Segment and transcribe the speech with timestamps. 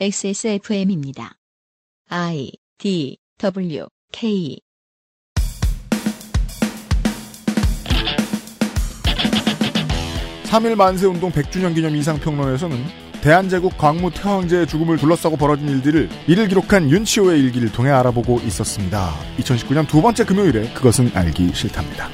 [0.00, 1.34] XSFM입니다.
[2.08, 4.58] I D W K
[10.44, 12.84] 삼일 만세운동 100주년 기념 이상평론에서는
[13.22, 19.14] 대한제국 광무 태왕제의 죽음을 둘러싸고 벌어진 일들을 이를 기록한 윤치호의 일기를 통해 알아보고 있었습니다.
[19.38, 22.08] 2019년 두 번째 금요일에 그것은 알기 싫답니다.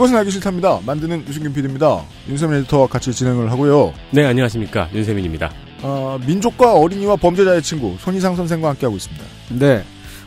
[0.00, 0.80] 그것은 알기 싫답니다.
[0.86, 2.02] 만드는 유승균 PD입니다.
[2.26, 3.92] 윤세민 에디터와 같이 진행을 하고요.
[4.12, 4.88] 네, 안녕하십니까.
[4.94, 5.52] 윤세민입니다.
[5.82, 9.22] 아, 민족과 어린이와 범죄자의 친구 손희상 선생과 함께하고 있습니다.
[9.58, 9.84] 네.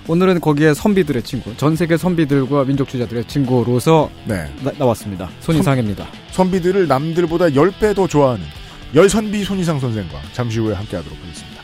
[0.08, 4.46] 오늘은 거기에 선비들의 친구, 전 세계 선비들과 민족주의자들의 친구로서 네.
[4.62, 6.06] 나, 왔습니다 손이상입니다.
[6.30, 8.46] 선 비들을 남들보다 10배 더 좋아하는
[8.94, 11.64] 열선비 손희상 선생과 잠시 후에 함께하도록 하겠습니다.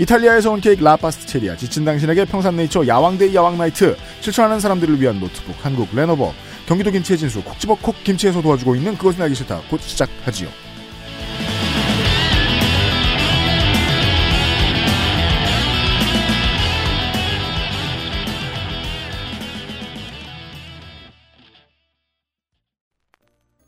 [0.00, 6.32] 이탈리아에서 온 케이크 라파스체리아, 지친 당신에게 평산네이처 야왕데이 야왕나이트, 실천하는 사람들을 위한 노트북 한국 레노버,
[6.68, 9.62] 경기도 김치의 진수 콕 집어 콕 김치에서 도와주고 있는 그것은 알기 싫다.
[9.70, 10.50] 곧 시작하지요.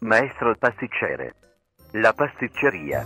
[0.02, 1.30] Maestro pasticcere.
[1.94, 3.04] La pasticceria.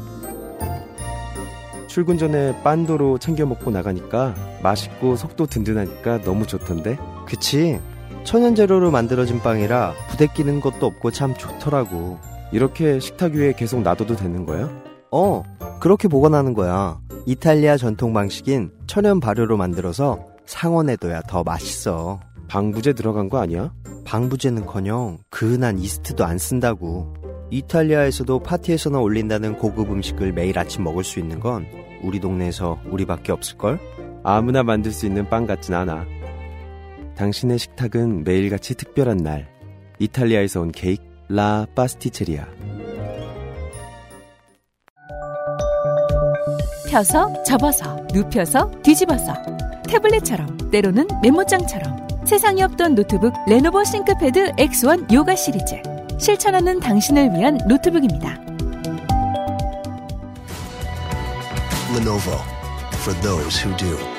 [1.86, 6.98] 출근 전에 빤도로 챙겨 먹고 나가니까 맛있고 속도 든든하니까 너무 좋던데.
[7.28, 7.78] 그치?
[8.24, 12.18] 천연 재료로 만들어진 빵이라 부대 끼는 것도 없고 참 좋더라고.
[12.52, 14.70] 이렇게 식탁 위에 계속 놔둬도 되는 거야?
[15.10, 15.42] 어,
[15.80, 16.98] 그렇게 보관하는 거야.
[17.26, 22.20] 이탈리아 전통 방식인 천연 발효로 만들어서 상온에둬야 더 맛있어.
[22.48, 23.72] 방부제 들어간 거 아니야?
[24.04, 27.14] 방부제는커녕 그은한 이스트도 안 쓴다고.
[27.50, 31.66] 이탈리아에서도 파티에서나 올린다는 고급 음식을 매일 아침 먹을 수 있는 건
[32.02, 33.78] 우리 동네에서 우리밖에 없을걸?
[34.22, 36.06] 아무나 만들 수 있는 빵 같진 않아.
[37.16, 39.48] 당신의 식탁은 매일같이 특별한 날.
[39.98, 42.46] 이탈리아에서 온 케이크 La Pasticceria.
[46.88, 49.34] 펴서 접어서 눕혀서 뒤집어서
[49.88, 55.74] 태블릿처럼 때로는 메모장처럼 세상에 없던 노트북 Lenovo ThinkPad X1 Yoga 시리즈
[56.18, 58.40] 실천하는 당신을 위한 노트북입니다.
[61.96, 62.38] Lenovo
[63.02, 64.13] for those who do.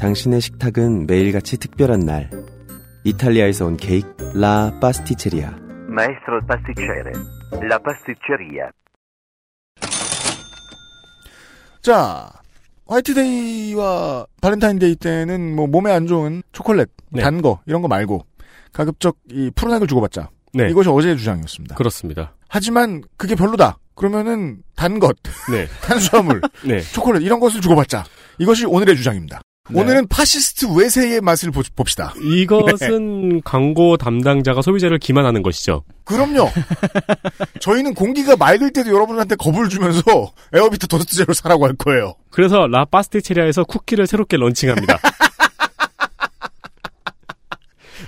[0.00, 2.30] 당신의 식탁은 매일같이 특별한 날.
[3.04, 5.54] 이탈리아에서 온 케이크 La Pasticceria.
[5.90, 7.12] Maestro pasticcere.
[7.62, 8.70] La pasticceria.
[11.82, 12.30] 자,
[12.86, 17.20] 화이트데이와 발렌타인데이 때는 뭐 몸에 안 좋은 초콜릿, 네.
[17.20, 18.24] 단 거, 이런 거 말고
[18.72, 20.30] 가급적 이 푸른 액을 주고받자.
[20.54, 20.70] 네.
[20.70, 21.74] 이것이 어제의 주장이었습니다.
[21.74, 22.34] 그렇습니다.
[22.48, 23.76] 하지만 그게 별로다.
[23.94, 25.14] 그러면은 단 것,
[25.52, 25.66] 네.
[25.84, 26.80] 탄수화물, 네.
[26.80, 28.04] 초콜릿 이런 것을 주고받자.
[28.38, 29.42] 이것이 오늘의 주장입니다.
[29.72, 29.80] 네.
[29.80, 32.12] 오늘은 파시스트 외세의 맛을 보- 봅시다.
[32.22, 35.84] 이것은 광고 담당자가 소비자를 기만하는 것이죠.
[36.04, 36.48] 그럼요.
[37.60, 40.02] 저희는 공기가 맑을 때도 여러분한테 겁을 주면서
[40.52, 42.14] 에어비타 Dust Zero 사라고 할 거예요.
[42.30, 44.98] 그래서 La Pasticceria에서 쿠키를 새롭게 런칭합니다.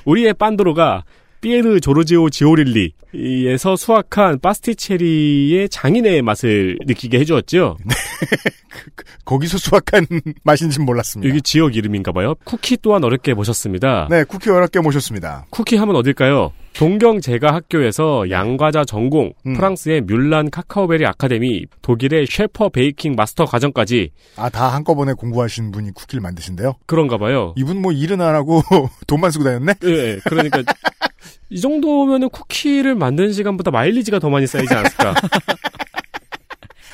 [0.04, 1.04] 우리의 빤도로가
[1.42, 7.76] 피에르 조르지오 지오릴리에서 수확한 파스티체리의 장인의 맛을 느끼게 해주었죠.
[9.26, 10.06] 거기서 수확한
[10.44, 11.28] 맛인지는 몰랐습니다.
[11.28, 12.34] 여기 지역 이름인가 봐요.
[12.44, 14.06] 쿠키 또한 어렵게 보셨습니다.
[14.08, 15.46] 네, 쿠키 어렵게 모셨습니다.
[15.50, 16.52] 쿠키 하면 어딜까요?
[16.74, 19.54] 동경 제가 학교에서 양과자 전공, 음.
[19.54, 26.22] 프랑스의 뮬란 카카오베리 아카데미, 독일의 셰퍼 베이킹 마스터 과정까지 아, 다 한꺼번에 공부하신 분이 쿠키를
[26.22, 26.74] 만드신대요?
[26.86, 27.52] 그런가 봐요.
[27.56, 28.62] 이분 뭐 일은 안 하고
[29.06, 29.74] 돈만 쓰고 다녔네?
[29.84, 30.20] 예, 예.
[30.24, 30.62] 그러니까
[31.52, 35.14] 이 정도면은 쿠키를 만드는 시간보다 마일리지가 더 많이 쌓이지 않았을까?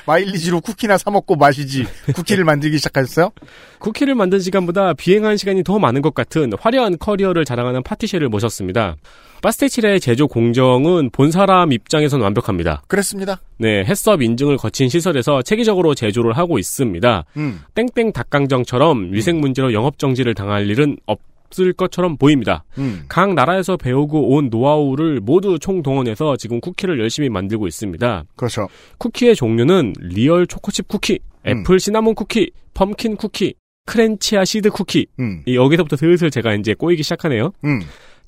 [0.04, 3.30] 마일리지로 쿠키나 사 먹고 마시지 쿠키를 만들기 시작하셨어요?
[3.78, 8.96] 쿠키를 만든 시간보다 비행한 시간이 더 많은 것 같은 화려한 커리어를 자랑하는 파티셰를 모셨습니다.
[9.42, 12.82] 파스테치레의 제조 공정은 본 사람 입장에선 완벽합니다.
[12.88, 13.40] 그랬습니다.
[13.58, 17.24] 네, 해썹 인증을 거친 시설에서 체계적으로 제조를 하고 있습니다.
[17.36, 17.60] 음.
[17.74, 21.20] 땡땡 닭강정처럼 위생 문제로 영업 정지를 당할 일은 없
[21.60, 22.64] 을 것처럼 보입니다.
[22.76, 23.04] 음.
[23.08, 28.24] 각 나라에서 배우고 온 노하우를 모두 총동원해서 지금 쿠키를 열심히 만들고 있습니다.
[28.36, 28.68] 그렇죠.
[28.98, 31.60] 쿠키의 종류는 real 초코칩 쿠키, 음.
[31.60, 33.54] 애플 시나몬 쿠키, pumpkin 쿠키,
[33.86, 35.06] cran chia seed 쿠키.
[35.18, 35.42] 음.
[35.46, 37.52] 이 여기서부터 슬슬 제가 이제 꼬이기 시작하네요.
[37.64, 37.80] 음.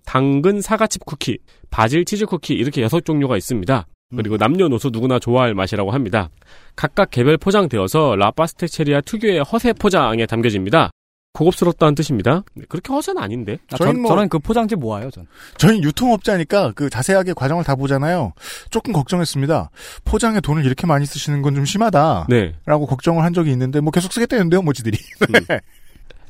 [0.07, 1.39] 당근 사과칩 쿠키,
[1.71, 3.87] 바질 치즈 쿠키 이렇게 여섯 종류가 있습니다.
[4.17, 6.31] 그리고 남녀노소 누구나 좋아할 맛이라고 합니다.
[6.75, 10.91] 각각 개별 포장되어서 La Pasticceria 특유의 허세 포장에 담겨집니다.
[11.33, 12.43] 고급스럽다는 뜻입니다.
[12.55, 13.59] 네, 그렇게 허세는 아닌데.
[13.73, 15.27] 아, 저희는 전, 뭐- 저는 그 포장지 모아요, 전.
[15.57, 18.33] 저희 유통업자니까 그 자세하게 과정을 다 보잖아요.
[18.71, 19.71] 조금 걱정했습니다.
[20.05, 22.27] 포장에 돈을 이렇게 많이 쓰시는 건 좀 심하다.
[22.29, 22.55] 네.
[22.65, 24.97] 라고 걱정을 한 적이 있는데 뭐 계속 쓰겠다는데요, 모지들이.
[25.49, 25.59] 네.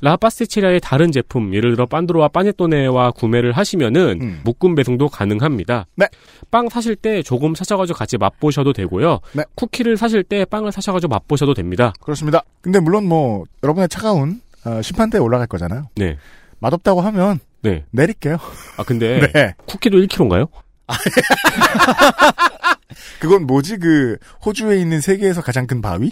[0.02, 4.40] 라파스티체리아의 다른 제품, 예를 들어 빤드로와 빠네토네와 구매를 하시면은 음.
[4.44, 5.86] 묶음 배송도 가능합니다.
[5.96, 6.06] 네.
[6.50, 9.20] 빵 사실 때 조금 사셔가지고 같이 맛보셔도 되고요.
[9.34, 9.42] 네.
[9.56, 11.92] 쿠키를 사실 때 빵을 사셔가지고 맛보셔도 됩니다.
[12.00, 12.42] 그렇습니다.
[12.62, 15.88] 근데 물론 뭐 여러분의 차가운 어, 심판대에 올라갈 거잖아요.
[15.96, 16.16] 네.
[16.58, 17.84] 맛없다고 하면 네.
[17.90, 18.38] 내릴게요.
[18.76, 19.54] 아 근데 네.
[19.66, 20.48] 쿠키도 1kg인가요?
[23.20, 23.76] 그건 뭐지?
[23.78, 26.10] 그 호주에 있는 세계에서 가장 큰 바위?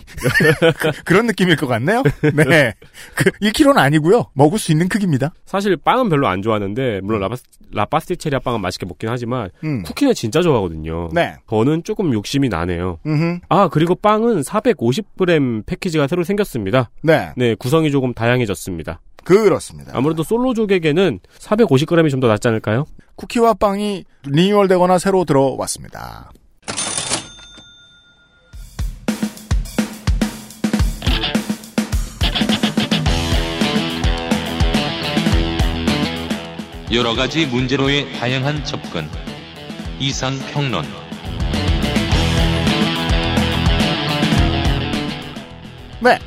[0.79, 2.03] 그- 그런 느낌일 것 같네요.
[2.35, 2.75] 네.
[3.15, 4.27] 그 1kg는 아니고요.
[4.35, 5.33] 먹을 수 있는 크기입니다.
[5.47, 9.83] 사실 빵은 별로 안 좋아하는데 물론 라파스, 라파스티체리아 빵은 맛있게 먹긴 하지만 음.
[9.83, 11.09] 쿠키는 진짜 좋아하거든요.
[11.13, 11.35] 네.
[11.49, 12.99] 저는 조금 욕심이 나네요.
[13.07, 13.41] 음흠.
[13.49, 16.91] 아 그리고 빵은 450g 패키지가 새로 생겼습니다.
[17.03, 17.33] 네.
[17.37, 19.01] 네 구성이 조금 다양해졌습니다.
[19.25, 19.93] 그렇습니다.
[19.95, 22.85] 아무래도 솔로족에게는 450g이 좀 더 낫지 않을까요?
[23.17, 26.31] 쿠키와 빵이 리뉴얼되거나 새로 들어왔습니다.
[36.91, 39.07] 여러 가지 문제로의 다양한 접근.
[40.01, 40.85] 이상 평론.
[46.01, 46.19] 네.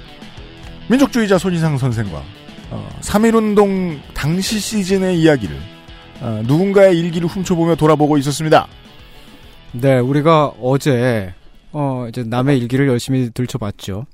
[0.87, 2.23] 민족주의자 손희상 선생과
[2.69, 5.57] 어, 3.1운동 당시 시즌의 이야기를
[6.21, 8.67] 어, 누군가의 일기를 훔쳐보며 돌아보고 있었습니다.
[9.71, 11.33] 네, 우리가 어제
[11.71, 14.05] 어 이제 남의 일기를 열심히 들춰봤죠.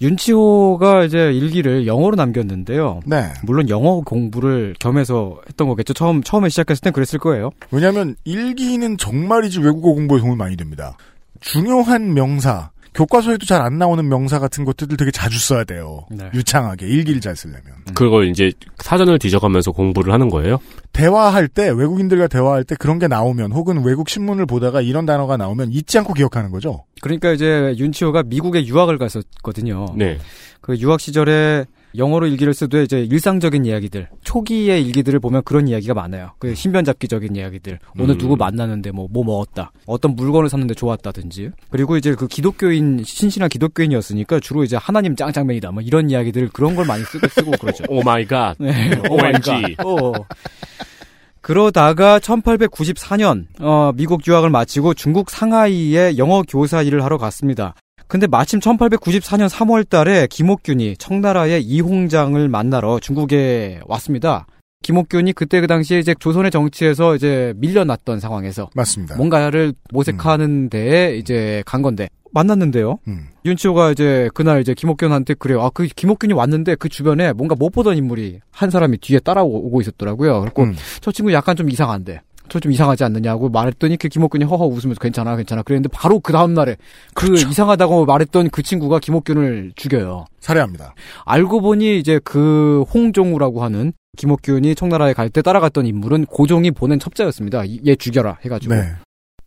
[0.00, 3.00] 윤치호가 이제 일기를 영어로 남겼는데요.
[3.04, 3.32] 네.
[3.42, 5.92] 물론 영어 공부를 겸해서 했던 거겠죠.
[5.92, 7.50] 처음 처음에 시작했을 땐 그랬을 거예요.
[7.70, 10.96] 왜냐하면 일기는 정말이지 외국어 공부에 도움이 많이 됩니다.
[11.40, 16.06] 중요한 명사, 교과서에도 잘 안 나오는 명사 같은 것들을 되게 자주 써야 돼요.
[16.10, 16.30] 네.
[16.32, 17.62] 유창하게 일기를 잘 쓰려면.
[17.94, 20.58] 그걸 이제 사전을 뒤져가면서 공부를 하는 거예요?
[20.92, 25.72] 대화할 때 외국인들과 대화할 때 그런 게 나오면 혹은 외국 신문을 보다가 이런 단어가 나오면
[25.72, 26.84] 잊지 않고 기억하는 거죠.
[27.02, 29.86] 그러니까 이제 윤치호가 미국에 유학을 갔었거든요.
[29.96, 30.18] 네.
[30.60, 31.64] 그 유학 시절에
[31.98, 36.30] 영어로 일기를 쓰되 이제 일상적인 이야기들, 초기의 일기들을 보면 그런 이야기가 많아요.
[36.38, 37.80] 그 신변잡기적인 이야기들.
[37.98, 38.18] 오늘 음.
[38.18, 39.72] 누구 만났는데 뭐, 뭐 먹었다.
[39.84, 41.50] 어떤 물건을 샀는데 좋았다든지.
[41.70, 45.72] 그리고 이제 그 기독교인, 신신한 기독교인이었으니까 주로 이제 하나님 짱짱맨이다.
[45.72, 47.84] 뭐 이런 이야기들 그런 걸 많이 쓰고, 쓰고 그러죠.
[47.90, 48.56] Oh my god.
[48.58, 48.92] 네.
[49.08, 49.76] OMG.
[49.84, 50.12] 어.
[51.40, 57.74] 그러다가 1894년 어, 미국 유학을 마치고 중국 상하이에 영어 교사 일을 하러 갔습니다.
[58.08, 64.46] 근데 마침 1894년 3월 달에 김옥균이 청나라의 이홍장을 만나러 중국에 왔습니다.
[64.82, 69.16] 김옥균이 그때 그 당시에 이제 조선의 정치에서 이제 밀려났던 상황에서 맞습니다.
[69.16, 72.98] 뭔가를 모색하는 데에 이제 간 건데 만났는데요.
[73.08, 73.28] 음.
[73.44, 75.62] 윤치호가 이제 그날 이제 김옥균한테 그래요.
[75.62, 80.42] 아, 그 김옥균이 왔는데 그 주변에 뭔가 못 보던 인물이 한 사람이 뒤에 따라오고 있었더라고요.
[80.42, 80.76] 그리고 음.
[81.00, 82.20] 저 친구 약간 좀 이상한데.
[82.48, 86.54] 저 좀 이상하지 않느냐고 말했더니 그 김옥균이 허허 웃으면서 괜찮아 괜찮아 그랬는데 바로 그 다음
[86.54, 86.76] 날에
[87.14, 87.48] 그 그렇죠.
[87.48, 90.24] 이상하다고 말했던 그 친구가 김옥균을 죽여요.
[90.40, 90.94] 살해합니다.
[91.24, 97.64] 알고 보니 이제 그 홍종우라고 하는 김옥균이 청나라에 갈 때 따라갔던 인물은 고종이 보낸 첩자였습니다.
[97.66, 98.74] 이- 얘 죽여라 해가지고.
[98.74, 98.92] 네.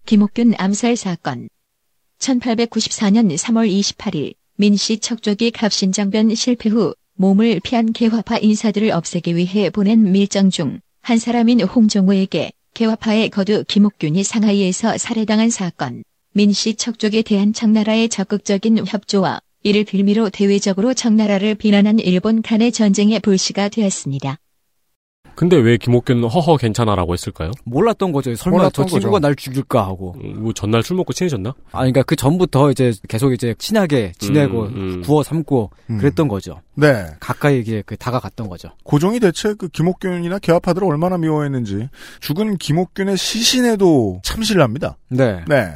[0.05, 1.47] 김옥균 암살 사건.
[2.19, 10.11] 1894년 3월 28일 민씨 척조기 갑신장변 실패 후 몸을 피한 개화파 인사들을 없애기 위해 보낸
[10.11, 16.03] 밀정 중 한 사람인 홍종우에게 개화파의 거두 김옥균이 상하이에서 살해당한 사건.
[16.33, 23.69] 민씨 척족에 대한 청나라의 적극적인 협조와 이를 빌미로 대외적으로 청나라를 비난한 일본 간의 전쟁의 불씨가
[23.69, 24.37] 되었습니다.
[25.35, 27.51] 근데 왜 김옥균은 허허 괜찮아라고 했을까요?
[27.65, 28.35] 몰랐던 거죠.
[28.35, 29.27] 설마 몰랐던 저 친구가 거죠.
[29.27, 30.15] 날 죽일까 하고.
[30.23, 31.53] 음, 뭐 전날 술 먹고 친해졌나?
[31.71, 35.01] 아, 그러니까 그 전부터 이제 계속 이제 친하게 지내고 음, 음.
[35.01, 35.97] 구워 삼고 음.
[35.97, 36.61] 그랬던 거죠.
[36.75, 37.05] 네.
[37.19, 38.69] 가까이 이게 그 다가갔던 거죠.
[38.83, 44.97] 고종이 대체 그 김옥균이나 개화파들을 얼마나 미워했는지 죽은 김옥균의 시신에도 참신랍니다.
[45.09, 45.43] 네.
[45.47, 45.75] 네.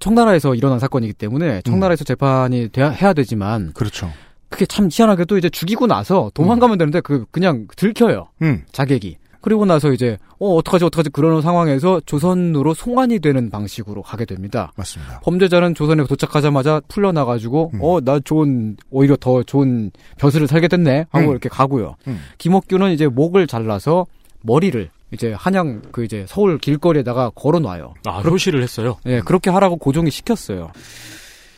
[0.00, 4.10] 청나라에서 일어난 사건이기 때문에 청나라에서 재판이 돼야, 해야 되지만 그렇죠.
[4.48, 8.28] 그게 참 희한하게도 이제 죽이고 나서 도망가면 되는데 그 그냥 들켜요.
[8.42, 8.64] 음.
[8.72, 9.18] 자객이.
[9.40, 14.72] 그리고 나서 이제 어 어떡하지 어떡하지 그러는 상황에서 조선으로 송환이 되는 방식으로 가게 됩니다.
[14.76, 15.20] 맞습니다.
[15.20, 17.80] 범죄자는 조선에 도착하자마자 풀려나 가지고 음.
[17.82, 21.30] 어나 좋은 오히려 더 좋은 벼슬을 살게 됐네 하고 음.
[21.30, 21.94] 이렇게 가고요.
[22.08, 22.20] 음.
[22.38, 24.06] 김옥규는 이제 목을 잘라서
[24.42, 27.94] 머리를 이제 한양 그 이제 서울 길거리에다가 걸어 놔요.
[28.06, 28.98] 아, 표시를 했어요.
[29.06, 30.70] 예, 그렇게 하라고 고종이 시켰어요.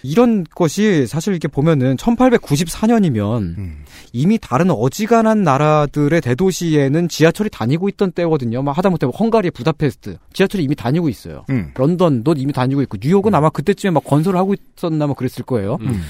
[0.03, 3.85] 이런 것이 사실 이렇게 보면은 1894년이면 음.
[4.13, 8.63] 이미 다른 어지간한 나라들의 대도시에는 지하철이 다니고 있던 때거든요.
[8.63, 11.45] 막 하다못해 뭐 헝가리, 부다페스트 지하철이 이미 다니고 있어요.
[11.51, 11.73] 음.
[11.75, 15.79] 런던도 이미 다니고 있고 뉴욕은 아마 그때쯤에 막 건설을 하고 있었나 뭐 그랬을 거예요.
[15.81, 16.03] 음.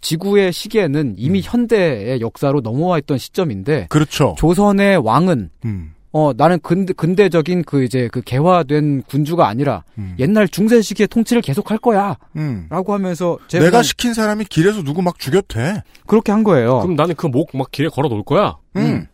[0.00, 4.34] 지구의 시기에는 이미 현대의 역사로 넘어와 있던 시점인데 그렇죠.
[4.38, 5.93] 조선의 왕은 음.
[6.16, 10.14] 어 나는 근대 근대적인 그 이제 그 개화된 군주가 아니라 음.
[10.20, 12.68] 옛날 중세 시기의 통치를 계속할 거야라고 음.
[12.70, 15.16] 하면서 내가 제가 시킨 사람이 길에서 누구 막
[15.48, 15.82] 돼.
[16.06, 16.78] 그렇게 한 거예요.
[16.80, 18.56] 그럼 나는 그 목 막 길에 걸어 놓을 거야.
[18.76, 19.06] 음.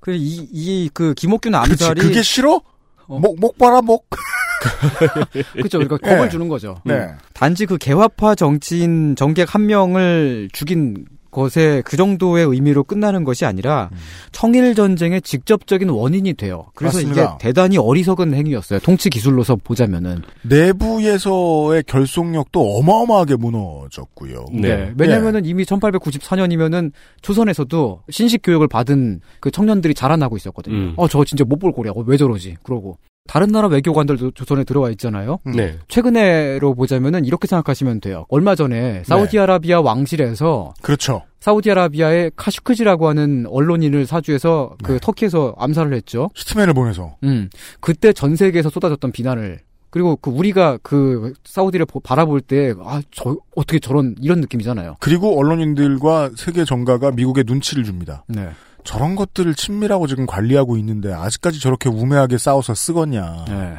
[0.00, 1.54] 그이이 그 김옥균.
[1.54, 2.60] 암살이 그게 싫어?
[3.06, 3.18] 어.
[3.18, 4.06] 목, 목 봐라, 목.
[5.54, 5.78] 그렇죠.
[5.78, 6.28] 그러니까 겁을 네.
[6.28, 6.80] 주는 거죠.
[6.84, 7.08] 네.
[7.32, 13.90] 단지 그 개화파 정치인 정객 한 명을 죽인 것에 그 정도의 의미로 끝나는 것이 아니라
[13.92, 13.98] 음.
[14.32, 16.66] 청일 전쟁의 직접적인 원인이 돼요.
[16.74, 17.22] 그래서 맞습니다.
[17.22, 18.78] 이게 대단히 어리석은 행위였어요.
[18.78, 20.22] 통치 기술로서 보자면은.
[20.42, 24.46] 내부에서의 결속력도 어마어마하게 무너졌고요.
[24.52, 24.92] 네.
[24.96, 30.76] 왜냐면은 이미 1894년이면은 조선에서도 신식 교육을 받은 그 청년들이 자라나고 있었거든요.
[30.76, 30.94] 음.
[30.96, 31.90] 어, 저 진짜 못볼 거야.
[31.94, 32.56] 어, 왜 저러지?
[32.62, 32.96] 그러고.
[33.26, 35.38] 다른 나라 외교관들도 조선에 들어와 있잖아요.
[35.46, 35.52] 음.
[35.52, 35.78] 네.
[35.88, 38.26] 최근에로 보자면은 이렇게 생각하시면 돼요.
[38.28, 41.22] 얼마 전에 사우디아라비아 왕실에서 그렇죠.
[41.40, 44.98] 사우디아라비아의 카슈크지라고 하는 언론인을 사주해서 그 네.
[45.00, 46.28] 터키에서 암살을 했죠.
[46.34, 47.16] 히트맨을 보내서.
[47.24, 47.48] 음.
[47.80, 53.36] 그때 전 세계에서 쏟아졌던 비난을 그리고 그 우리가 그 사우디를 보- 바라볼 때 아, 저
[53.56, 54.96] 어떻게 저런 이런 느낌이잖아요.
[55.00, 58.24] 그리고 언론인들과 세계 정가가 미국에 눈치를 줍니다.
[58.28, 58.48] 네.
[58.84, 63.48] 저런 것들을 친밀하고 지금 관리하고 있는데 아직까지 저렇게 우매하게 싸워서 쓰겄냐.
[63.48, 63.78] 네.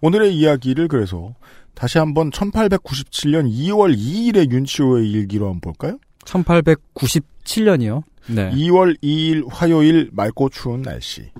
[0.00, 1.34] 오늘의 이야기를 그래서
[1.74, 5.98] 다시 한번 1897년 2월 2일의 윤치호의 일기로 한번 볼까요?
[6.24, 8.02] 1897년이요.
[8.28, 8.50] 네.
[8.50, 11.30] 2월 2일 화요일 맑고 추운 날씨.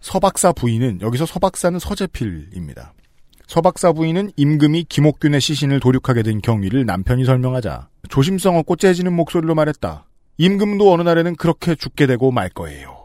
[0.00, 2.94] 서박사 부인은 여기서 서박사는 서재필입니다.
[3.46, 10.04] 서박사 부인은 임금이 김옥균의 시신을 도륙하게 된 경위를 남편이 설명하자 조심성 없고 째지는 목소리로 말했다.
[10.38, 12.96] 임금도 어느 날에는 그렇게 죽게 되고 말 거예요.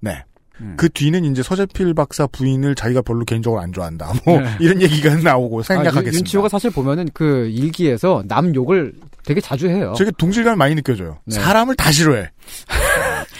[0.00, 0.24] 네.
[0.60, 0.74] 음.
[0.76, 4.12] 그 뒤는 이제 서재필 박사 부인을 자기가 별로 개인적으로 안 좋아한다.
[4.24, 4.48] 뭐 네.
[4.60, 6.16] 이런 얘기가 나오고 아, 생각하겠습니다.
[6.16, 8.94] 윤치호가 사실 보면은 그 일기에서 남 욕을
[9.24, 9.94] 되게 자주 해요.
[9.96, 11.18] 저게 동질감이 많이 느껴져요.
[11.24, 11.34] 네.
[11.34, 12.30] 사람을 다 싫어해.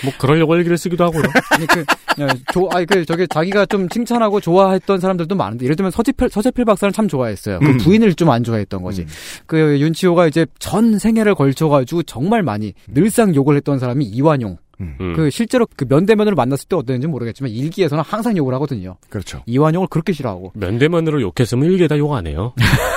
[0.04, 1.22] 뭐 그러려고 일기를 쓰기도 하고요.
[1.50, 1.80] 아니 그,
[2.20, 6.64] 야, 조, 아니 그 저기 자기가 좀 칭찬하고 좋아했던 사람들도 많은데 예를 들면 서재필 서재필
[6.64, 7.58] 박사는 참 좋아했어요.
[7.60, 7.78] 그 음.
[7.78, 9.02] 부인을 좀 안 좋아했던 거지.
[9.02, 9.06] 음.
[9.46, 14.56] 그 윤치호가 이제 전 생애를 걸쳐가지고 정말 많이 늘상 욕을 했던 사람이 이완용.
[14.80, 14.96] 음.
[15.00, 15.12] 음.
[15.14, 18.96] 그 실제로 그 면대면으로 만났을 때 어땠는지 모르겠지만 일기에서는 항상 욕을 하거든요.
[19.08, 19.42] 그렇죠.
[19.46, 20.52] 이완용을 그렇게 싫어하고.
[20.54, 22.54] 면대면으로 욕했으면 일기에다 욕 안 해요.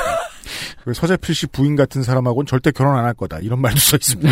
[0.83, 3.39] 그 서재필 씨 부인 같은 사람하고는 절대 결혼 안 할 거다.
[3.39, 4.31] 이런 말도 써 있습니다.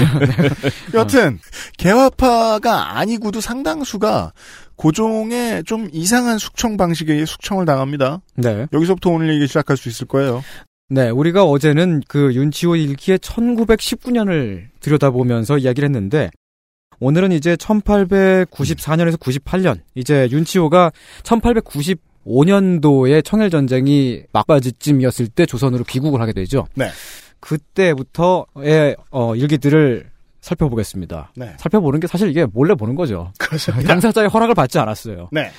[0.95, 1.39] 여튼
[1.77, 4.33] 개화파가 아니고도 상당수가
[4.75, 8.21] 고종의 좀 이상한 숙청 방식에 숙청을 당합니다.
[8.35, 8.67] 네.
[8.73, 10.43] 여기서부터 오늘 얘기 시작할 수 있을 거예요.
[10.89, 16.29] 네, 우리가 어제는 그 윤치호 일기의 1919년을 들여다보면서 이야기를 했는데
[16.99, 20.91] 오늘은 이제 1894년에서 98년 이제 윤치호가
[22.25, 26.67] 1895년도에 청일 전쟁이 막바지쯤이었을 때 조선으로 귀국을 하게 되죠.
[26.75, 26.89] 네.
[27.39, 30.09] 그때부터의 어, 일기들을
[30.41, 31.31] 살펴보겠습니다.
[31.35, 31.53] 네.
[31.57, 33.31] 살펴보는 게 사실 이게 몰래 보는 거죠.
[33.39, 33.87] 그렇습니다.
[33.87, 35.29] 당사자의 허락을 받지 않았어요.
[35.31, 35.51] 네.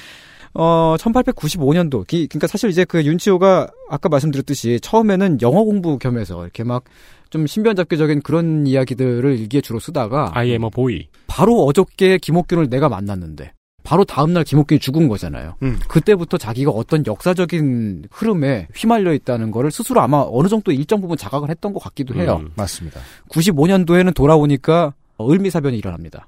[0.54, 2.06] 어, 1895년도.
[2.06, 6.84] 기, 그러니까 사실 이제 그 윤치호가 아까 말씀드렸듯이 처음에는 영어 공부 겸해서 이렇게 막
[7.30, 11.08] 좀 신변잡기적인 그런 이야기들을 일기에 주로 쓰다가 I am a boy.
[11.26, 13.52] 바로 어저께 김옥균을 내가 만났는데
[13.86, 15.54] 바로 다음날 김옥균이 죽은 거잖아요.
[15.62, 15.78] 음.
[15.86, 21.48] 그때부터 자기가 어떤 역사적인 흐름에 휘말려 있다는 거를 스스로 아마 어느 정도 일정 부분 자각을
[21.50, 22.40] 했던 것 같기도 해요.
[22.42, 22.50] 음.
[22.56, 23.00] 맞습니다.
[23.30, 26.26] 95년도에는 돌아오니까 을미사변이 일어납니다.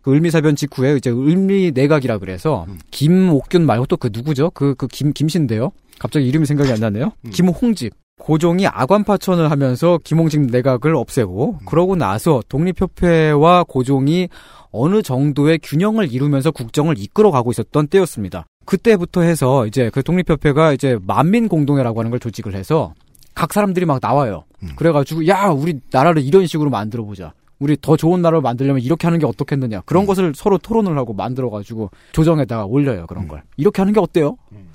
[0.00, 2.78] 그 을미사변 직후에 이제 을미 내각이라 그래서 음.
[2.90, 4.50] 김옥균 말고 또 그 누구죠?
[4.50, 5.72] 그 그 김 김씨인데요.
[5.98, 7.12] 갑자기 이름이 생각이 안 나네요.
[7.26, 7.30] 음.
[7.30, 7.92] 김홍집.
[8.18, 11.66] 고종이 아관파천을 하면서 김홍집 내각을 없애고 음.
[11.66, 14.28] 그러고 나서 독립협회와 고종이
[14.76, 18.46] 어느 정도의 균형을 이루면서 국정을 이끌어가고 있었던 때였습니다.
[18.64, 22.94] 그때부터 해서 이제 그 독립협회가 이제 만민 공동회라고 하는 걸 조직을 해서
[23.34, 24.44] 각 사람들이 막 나와요.
[24.62, 24.70] 음.
[24.76, 27.32] 그래가지고 야 우리 나라를 이런 식으로 만들어 보자.
[27.58, 29.82] 우리 더 좋은 나라를 만들려면 이렇게 하는 게 어떻겠느냐.
[29.86, 30.06] 그런 음.
[30.06, 33.06] 것을 서로 토론을 하고 만들어가지고 조정에다가 올려요.
[33.06, 33.42] 그런 걸.
[33.56, 34.36] 이렇게 하는 게 어때요?
[34.52, 34.66] 음.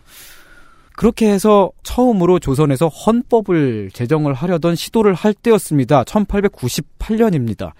[0.95, 6.03] 그렇게 해서 처음으로 조선에서 헌법을 제정을 하려던 시도를 할 때였습니다.
[6.03, 7.71] 1898년입니다.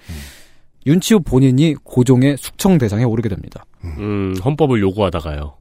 [0.85, 3.65] 윤치호 본인이 고종의 숙청 대상에 오르게 됩니다.
[3.83, 5.57] 음, 헌법을 요구하다가요.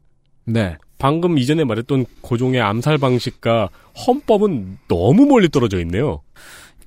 [0.47, 0.77] 네.
[0.99, 3.71] 방금 이전에 말했던 고종의 암살 방식과
[4.07, 6.23] 헌법은 너무 멀리 떨어져 있네요.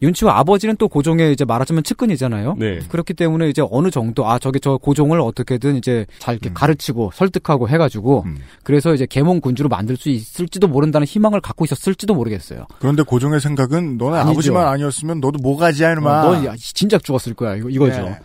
[0.04, 2.56] 윤치호 아버지는 또 고종의 이제 말하자면 측근이잖아요.
[2.60, 2.80] 네.
[2.90, 6.54] 그렇기 때문에 이제 어느 정도 아 저게 저 고종을 어떻게든 이제 잘 이렇게 음.
[6.54, 8.38] 가르치고 설득하고 해가지고 음.
[8.64, 12.68] 그래서 이제 계몽 군주로 만들 수 있을지도 모른다는 희망을 갖고 있었을지도 모르겠어요.
[12.80, 14.32] 그런데 고종의 생각은 너네 아니죠.
[14.32, 16.28] 아버지만 아니었으면 너도 뭐가지야 이놈아.
[16.28, 18.02] 어, 너 야, 진작 죽었을 거야 이거 이거죠.
[18.02, 18.20] 네.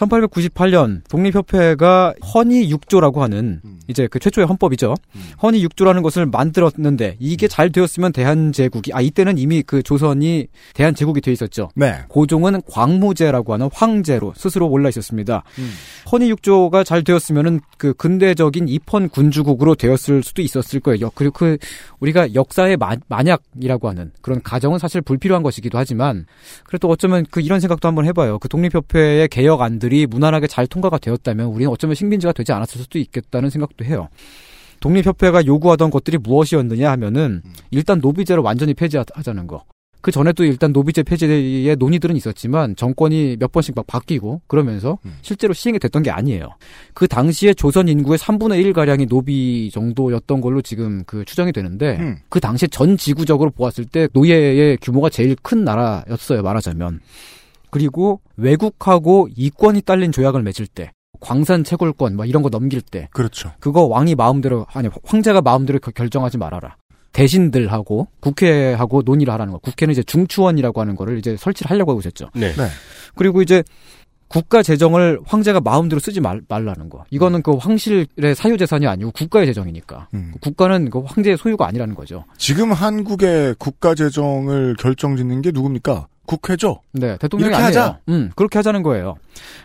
[0.00, 4.94] 1898년 독립협회가 허니 6조라고 하는 이제 그 최초의 헌법이죠.
[5.42, 11.32] 허니 6조라는 것을 만들었는데 이게 잘 되었으면 대한제국이 아 이때는 이미 그 조선이 대한제국이 돼
[11.32, 11.68] 있었죠.
[11.74, 11.96] 네.
[12.08, 15.42] 고종은 광무제라고 하는 황제로 스스로 올라 있었습니다.
[16.10, 21.10] 허니 6조가 잘 되었으면은 그 근대적인 입헌 군주국으로 되었을 수도 있었을 거예요.
[21.14, 21.58] 그리고 그
[22.00, 26.26] 우리가 역사의 마, 만약이라고 하는 그런 가정은 사실 불필요한 것이기도 하지만
[26.64, 28.38] 그래도 어쩌면 그 이런 생각도 한번 해봐요.
[28.38, 33.50] 그 독립협회의 개혁안들 이 무난하게 잘 통과가 되었다면 우리는 어쩌면 식민지가 되지 않았을 수도 있겠다는
[33.50, 34.08] 생각도 해요.
[34.80, 39.64] 독립협회가 요구하던 것들이 무엇이었느냐 하면은 일단 노비제를 완전히 폐지하자는 거.
[40.02, 45.78] 그 전에도 일단 노비제 폐지의 논의들은 있었지만 정권이 몇 번씩 막 바뀌고 그러면서 실제로 시행이
[45.78, 46.48] 됐던 게 아니에요.
[46.94, 52.16] 그 당시에 조선 인구의 3분의 1 가량이 노비 정도였던 걸로 지금 그 추정이 되는데 음.
[52.30, 56.42] 그 당시에 전 지구적으로 보았을 때 노예의 규모가 제일 큰 나라였어요.
[56.42, 57.00] 말하자면.
[57.70, 63.52] 그리고 외국하고 이권이 딸린 조약을 맺을 때 광산 채굴권 막 이런 거 넘길 때 그렇죠.
[63.60, 66.76] 그거 왕이 마음대로 아니 황제가 마음대로 겨- 결정하지 말아라.
[67.12, 69.58] 대신들하고 국회하고 논의를 하라는 거.
[69.58, 72.30] 국회는 이제 중추원이라고 하는 거를 이제 설치를 하려고 하고 있었죠.
[72.34, 72.52] 네.
[72.54, 72.68] 네.
[73.16, 73.62] 그리고 이제
[74.28, 77.04] 국가 재정을 황제가 마음대로 쓰지 말, 말라는 거.
[77.10, 80.06] 이거는 그 황실의 사유 재산이 아니고 국가의 재정이니까.
[80.14, 80.32] 음.
[80.40, 82.24] 국가는 그 황제의 소유가 아니라는 거죠.
[82.38, 86.06] 지금 한국의 국가 재정을 결정짓는 게 누굽니까?
[86.30, 86.80] 국회죠.
[86.92, 87.80] 네, 대통령이 이렇게 아니에요.
[87.80, 87.98] 하자.
[88.08, 89.16] 음, 그렇게 하자는 거예요.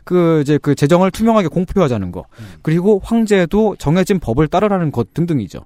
[0.04, 2.26] 그 이제 그 재정을 투명하게 공표하자는 거.
[2.40, 2.46] 음.
[2.64, 5.60] 그리고 황제도 정해진 법을 따르라는 것 등등이죠.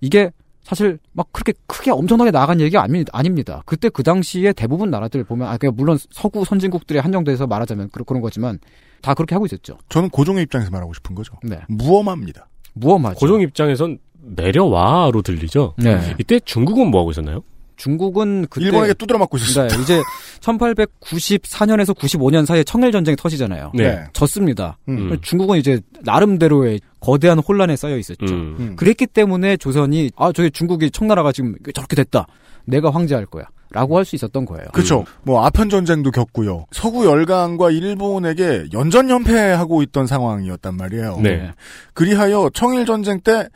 [0.00, 0.30] 이게
[0.62, 3.62] 사실 막 그렇게 크게 엄청나게 나간 얘기가 아니, 아닙니다.
[3.66, 8.22] 그때 그 당시에 대부분 나라들 보면 아 그냥 물론 서구 선진국들에 한정돼서 말하자면 그런 그런
[8.22, 8.58] 거지만
[9.02, 9.76] 다 그렇게 하고 있었죠.
[9.90, 11.34] 저는 고종의 입장에서 말하고 싶은 거죠.
[11.42, 11.60] 네.
[11.68, 12.48] 무엄합니다.
[12.72, 13.18] 무엄하죠.
[13.18, 15.74] 고종 입장에선 내려와로 들리죠.
[15.78, 16.14] 네.
[16.18, 17.42] 이때 중국은 뭐 하고 있었나요?
[17.78, 19.74] 중국은 그때 일본에게 두드려 맞고 있었습니다.
[19.76, 20.02] 네, 이제
[20.40, 23.72] 1894년에서 95년 사이에 청일 전쟁이 터지잖아요.
[23.74, 24.04] 네.
[24.12, 24.76] 졌습니다.
[24.88, 25.16] 음.
[25.22, 28.26] 중국은 이제 나름대로의 거대한 혼란에 쌓여 있었죠.
[28.26, 28.56] 음.
[28.58, 28.76] 음.
[28.76, 32.26] 그랬기 때문에 조선이 아 저기 중국이 청나라가 지금 저렇게 됐다.
[32.64, 33.44] 내가 황제할 거야.
[33.70, 34.64] 라고 할 수 있었던 거예요.
[34.72, 35.04] 그렇죠.
[35.24, 36.64] 뭐 아편 전쟁도 겪고요.
[36.72, 41.20] 서구 열강과 일본에게 연전연패하고 있던 상황이었단 말이에요.
[41.22, 41.52] 네.
[41.92, 43.46] 그리하여 청일 전쟁 때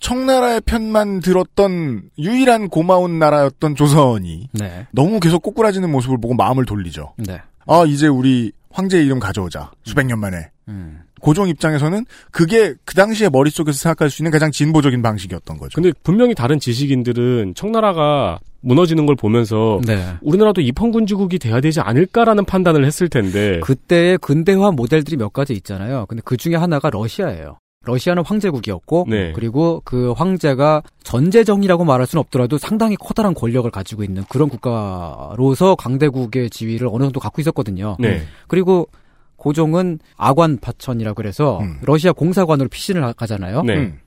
[0.00, 4.86] 청나라의 편만 들었던 유일한 고마운 나라였던 조선이 네.
[4.92, 7.14] 너무 계속 꼬꾸라지는 모습을 보고 마음을 돌리죠.
[7.16, 7.40] 네.
[7.66, 9.72] 아 이제 우리 황제 이름 가져오자.
[9.84, 10.50] 수백 년 만에.
[10.68, 11.00] 음.
[11.20, 15.74] 고종 입장에서는 그게 그 당시에 머릿속에서 생각할 수 있는 가장 진보적인 방식이었던 거죠.
[15.74, 20.14] 근데 분명히 다른 지식인들은 청나라가 무너지는 걸 보면서 네.
[20.20, 26.06] 우리나라도 입헌군주국이 돼야 되지 않을까라는 판단을 했을 텐데 그때의 근대화 모델들이 몇 가지 있잖아요.
[26.06, 27.58] 근데 그 중에 하나가 러시아예요.
[27.88, 29.32] 러시아는 황제국이었고 네.
[29.32, 36.50] 그리고 그 황제가 전제정이라고 말할 수는 없더라도 상당히 커다란 권력을 가지고 있는 그런 국가로서 강대국의
[36.50, 37.96] 지위를 어느 정도 갖고 있었거든요.
[37.98, 38.22] 네.
[38.46, 38.88] 그리고
[39.36, 41.78] 고종은 아관 파천이라 그래서 음.
[41.82, 43.62] 러시아 공사관으로 피신을 하- 가잖아요.
[43.62, 43.76] 네.
[43.76, 43.98] 음.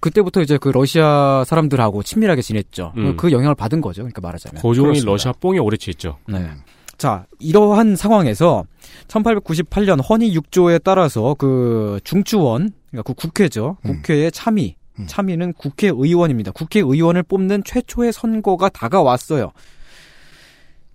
[0.00, 2.92] 그때부터 이제 그 러시아 사람들하고 친밀하게 지냈죠.
[2.96, 3.16] 음.
[3.16, 4.02] 그 영향을 받은 거죠.
[4.02, 4.62] 그러니까 말하자면.
[4.62, 5.10] 고종이 그렇습니다.
[5.12, 6.16] 러시아 뽕에 오래 취했죠.
[6.26, 6.48] 네.
[6.96, 8.64] 자, 이러한 상황에서
[9.08, 13.76] 1898년 허니 6조에 따라서 그 중추원, 그러니까 그 국회죠.
[13.86, 13.96] 음.
[13.96, 14.76] 국회의 참의.
[14.98, 15.06] 음.
[15.06, 16.52] 참의는 국회의원입니다.
[16.52, 19.52] 국회의원을 뽑는 최초의 선거가 다가왔어요.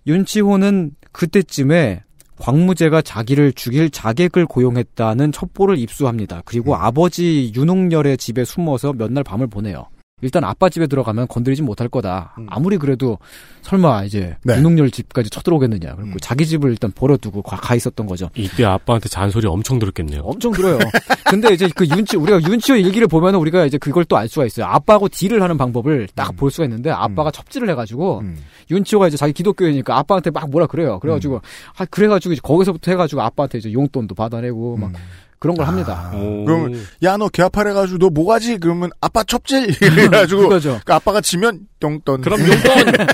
[0.06, 2.02] 윤치호는 그때쯤에
[2.38, 6.42] 광무제가 자기를 죽일 자객을 고용했다는 첩보를 입수합니다.
[6.44, 6.80] 그리고 음.
[6.80, 9.86] 아버지 윤홍열의 집에 숨어서 몇 날 밤을 보내요.
[10.22, 12.34] 일단 아빠 집에 들어가면 건드리지 못할 거다.
[12.38, 12.46] 음.
[12.48, 13.18] 아무리 그래도
[13.60, 14.56] 설마 이제 네.
[14.56, 15.94] 윤홍열 집까지 쳐들어오겠느냐.
[15.94, 16.16] 그리고 음.
[16.22, 18.30] 자기 집을 일단 버려두고 가, 가 있었던 거죠.
[18.34, 20.22] 이때 아빠한테 잔소리 엄청 들었겠네요.
[20.22, 20.78] 엄청 들어요.
[21.28, 24.64] 근데 이제 그 윤치 우리가 윤치호 일기를 보면은 우리가 이제 그걸 또 알 수가 있어요.
[24.64, 28.36] 아빠하고 딜을 하는 방법을 딱 볼 수가 있는데 아빠가 첩질을 해가지고 음.
[28.70, 30.98] 윤치호가 이제 자기 기독교이니까 아빠한테 막 뭐라 그래요.
[30.98, 31.42] 그래가지고
[31.76, 34.94] 아 그래가지고 이제 거기서부터 해가지고 아빠한테 이제 용돈도 받아내고 막 음.
[35.38, 36.10] 그런 걸 합니다.
[36.14, 36.44] 오.
[36.44, 38.58] 그러면 야너 개합하래가지고 너 뭐가지?
[38.58, 40.80] 그러면 아빠 첩질 이래가지고 그거죠.
[40.84, 42.22] 그 아빠가 지면 똥돈.
[42.22, 43.06] 그럼 용돈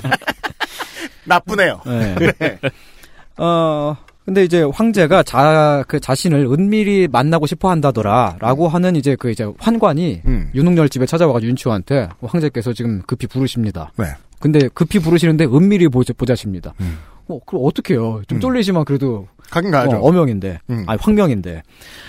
[1.25, 1.81] 나쁘네요.
[1.85, 2.59] 네.
[3.37, 9.31] 어, 근데 이제 황제가 자, 그 자신을 은밀히 만나고 싶어 한다더라, 라고 하는 이제 그
[9.31, 10.49] 이제 환관이 음.
[10.55, 13.91] 윤홍열 집에 찾아와가지고 윤치호한테 황제께서 지금 급히 부르십니다.
[13.97, 14.05] 네.
[14.39, 16.73] 근데 급히 부르시는데 은밀히 보자, 보자십니다.
[16.81, 16.99] 음.
[17.27, 18.21] 어, 그럼 어떡해요.
[18.27, 18.39] 좀 음.
[18.39, 19.97] 쫄리지만 그래도 가긴 가야죠.
[19.97, 20.83] 어, 명인데 음.
[20.87, 21.63] 아니 황명인데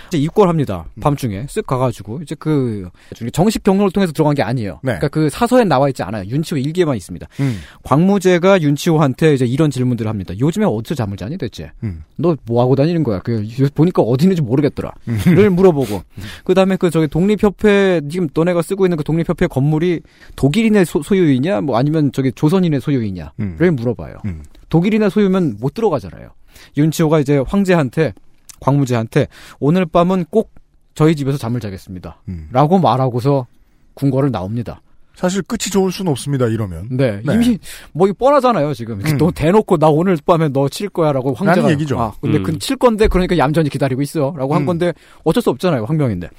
[0.09, 0.87] 이제 입궐합니다.
[1.01, 2.88] 밤중에 쓱 가가지고 이제 그
[3.33, 4.75] 정식 경로를 통해서 들어간 게 아니에요.
[4.83, 4.92] 네.
[4.92, 6.25] 그러니까 그 사서에 나와 있지 않아요.
[6.27, 7.27] 윤치호 일기에만 있습니다.
[7.40, 7.61] 음.
[7.83, 10.35] 광무제가 윤치호한테 이제 이런 질문들을 합니다.
[10.38, 11.70] 요즘에 어디서 잠을 자니 대체?
[11.83, 12.05] 음.
[12.16, 13.20] 너뭐 하고 다니는 거야?
[13.20, 16.03] 그 보니까 어디 있는지 모르겠더라.를 물어보고
[16.44, 20.01] 그 다음에 그 저기 독립협회 지금 너네가 쓰고 있는 그 독립협회 건물이
[20.37, 23.77] 독일인의 소, 유이냐뭐 아니면 저기 조선인의 소유이냐를 음.
[23.77, 24.16] 물어봐요.
[24.25, 24.42] 음.
[24.68, 26.31] 독일인의 소유면 못 들어가잖아요.
[26.77, 28.12] 윤치호가 이제 황제한테
[28.61, 29.27] 광무제한테
[29.61, 30.53] 오늘 밤은 꼭
[30.94, 32.22] 저희 집에서 잠을 자겠습니다.
[32.29, 32.48] 음.
[32.53, 33.46] 라고 말하고서
[33.94, 34.81] 궁궐을 나옵니다.
[35.16, 36.46] 사실 끝이 좋을 수는 없습니다.
[36.46, 36.88] 이러면.
[36.90, 37.35] 네, 네.
[37.35, 37.59] 이미
[37.92, 39.00] 뭐 뻔하잖아요 지금.
[39.00, 39.16] 음.
[39.18, 42.00] 너 대놓고 나 오늘 밤에 너 칠 거야라고 황제가 얘기죠.
[42.00, 42.42] 아, 근데 음.
[42.42, 44.66] 그칠 건데 그러니까 얌전히 기다리고 있어라고 한 음.
[44.66, 46.31] 건데 어쩔 수 없잖아요 황명인데.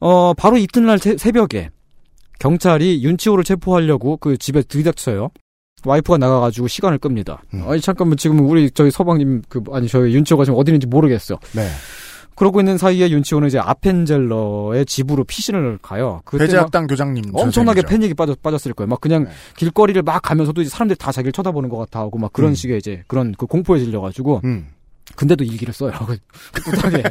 [0.00, 1.70] 어 바로 이튿날 새- 새벽에
[2.38, 5.30] 경찰이 윤치호를 체포하려고 그 집에 들이닥쳐요.
[5.84, 7.42] 와이프가 나가가지고 시간을 끕니다.
[7.54, 7.64] 음.
[7.68, 11.38] 아니 잠깐만 지금 우리 저희 서방님 그 아니 저희 윤치호가 지금 어디 있는지 모르겠어.
[11.54, 11.68] 네.
[12.34, 16.22] 그러고 있는 사이에 윤치호는 이제 아펜젤러의 집으로 피신을 가요.
[16.30, 17.82] 배제학당 교장님 엄청나게.
[17.82, 18.88] 패닉이 빠졌, 빠졌을 거예요.
[18.88, 19.30] 막 그냥 네.
[19.56, 22.54] 길거리를 막 가면서도 이제 사람들이 다 자기를 쳐다보는 것 같아 하고 막 그런 음.
[22.54, 24.68] 식의 이제 그런 그 공포에 질려가지고 음.
[25.16, 25.90] 근데도 일기를 써요.
[26.52, 27.02] 급하게.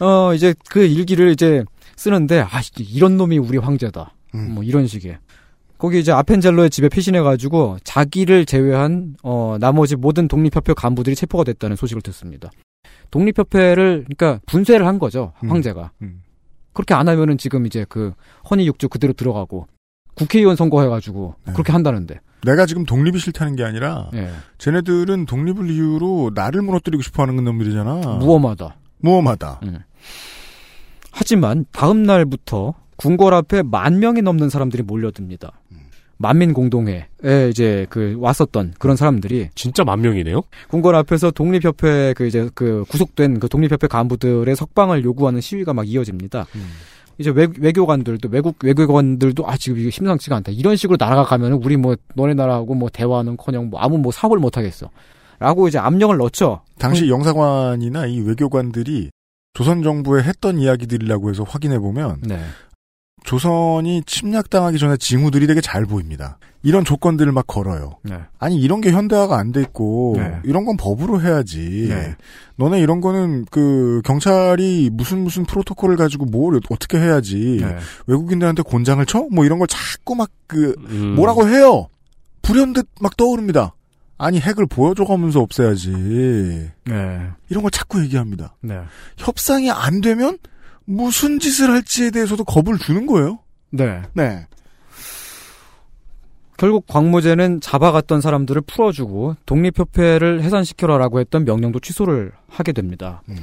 [0.00, 1.62] 어 이제 그 일기를 이제
[1.94, 4.14] 쓰는데 아 이런 놈이 우리 황제다.
[4.34, 4.54] 음.
[4.54, 5.18] 뭐 이런 식의.
[5.80, 12.02] 거기 이제 아펜젤러의 집에 피신해가지고 자기를 제외한 어 나머지 모든 독립협회 간부들이 체포가 됐다는 소식을
[12.02, 12.50] 듣습니다.
[13.10, 15.50] 독립협회를 그러니까 분쇄를 한 거죠 음.
[15.50, 15.92] 황제가.
[16.02, 16.22] 음.
[16.74, 18.12] 그렇게 안 하면은 지금 이제 그
[18.50, 19.68] 허니육주 그대로 들어가고
[20.14, 21.52] 국회의원 선거해가지고 네.
[21.54, 22.20] 그렇게 한다는데.
[22.44, 24.30] 내가 지금 독립이 싫다는 게 아니라 예.
[24.58, 28.18] 쟤네들은 독립을 이유로 나를 무너뜨리고 싶어하는 놈들이잖아.
[28.18, 28.76] 무엄하다.
[28.98, 29.60] 무엄하다.
[31.10, 35.52] 하지만 다음 날부터 궁궐 앞에 만 명이 넘는 사람들이 몰려듭니다.
[36.18, 37.06] 만민 공동회에
[37.48, 40.42] 이제 그 왔었던 그런 사람들이 진짜 만 명이네요.
[40.68, 46.44] 궁궐 앞에서 독립협회 그 이제 그 구속된 그 독립협회 간부들의 석방을 요구하는 시위가 막 이어집니다.
[47.16, 50.52] 이제 외, 외교관들도 외국 외교관들도 아 지금 이게 심상치가 않다.
[50.52, 54.58] 이런 식으로 나라가 가면은 우리 뭐 너네 나라하고 뭐 대화는커녕 뭐 아무 뭐 사업을 못
[54.58, 54.90] 하겠어.
[55.38, 56.60] 라고 이제 압력을 넣죠.
[56.78, 59.08] 당시 영사관이나 이 외교관들이
[59.54, 62.38] 조선 정부에 했던 이야기들이라고 해서 확인해 보면 네.
[63.24, 66.38] 조선이 침략당하기 전에 징후들이 되게 잘 보입니다.
[66.62, 67.96] 이런 조건들을 막 걸어요.
[68.02, 68.18] 네.
[68.38, 70.40] 아니 이런 게 현대화가 안 돼 있고 네.
[70.44, 71.86] 이런 건 법으로 해야지.
[71.88, 72.14] 네.
[72.56, 77.58] 너네 이런 거는 그 경찰이 무슨 무슨 프로토콜을 가지고 뭘 어떻게 해야지.
[77.60, 77.78] 네.
[78.06, 79.26] 외국인들한테 곤장을 쳐?
[79.32, 81.14] 뭐 이런 걸 자꾸 막그 음.
[81.16, 81.88] 뭐라고 해요.
[82.42, 83.74] 불현듯 막 떠오릅니다.
[84.18, 85.90] 아니 핵을 보여줘가면서 없애야지.
[86.84, 87.20] 네.
[87.48, 88.54] 이런 걸 자꾸 얘기합니다.
[88.60, 88.78] 네.
[89.16, 90.36] 협상이 안 되면
[90.90, 93.38] 무슨 짓을 할지에 대해서도 겁을 주는 거예요.
[93.70, 94.02] 네.
[94.12, 94.46] 네.
[96.56, 103.22] 결국 광무제는 잡아갔던 사람들을 풀어주고 독립협회를 해산시켜라라고 했던 명령도 취소를 하게 됩니다.
[103.28, 103.36] 음.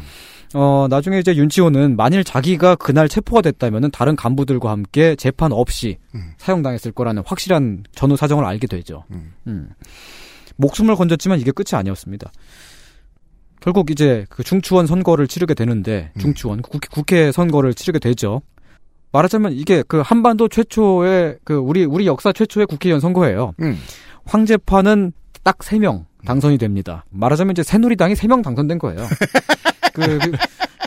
[0.54, 6.34] 어, 나중에 이제 윤치호는 만일 자기가 그날 체포가 됐다면은 다른 간부들과 함께 재판 없이 음.
[6.38, 9.06] 사용당했을 거라는 확실한 전후 사정을 알게 되죠.
[9.12, 9.34] 음.
[9.48, 9.70] 음.
[10.58, 12.30] 목숨을 건졌지만 이게 끝이 아니었습니다.
[13.60, 16.20] 결국 이제 그 중추원 선거를 치르게 되는데 음.
[16.20, 18.42] 중추원 국회, 국회 선거를 치르게 되죠.
[19.12, 23.54] 말하자면 이게 그 한반도 최초의 그 우리 우리 역사 최초의 국회의원 선거예요.
[23.62, 23.78] 음.
[24.26, 27.06] 황제파는 딱 세 명 당선이 됩니다.
[27.10, 29.08] 말하자면 이제 새누리당이 세 명 당선된 거예요.
[29.94, 30.32] 그, 그,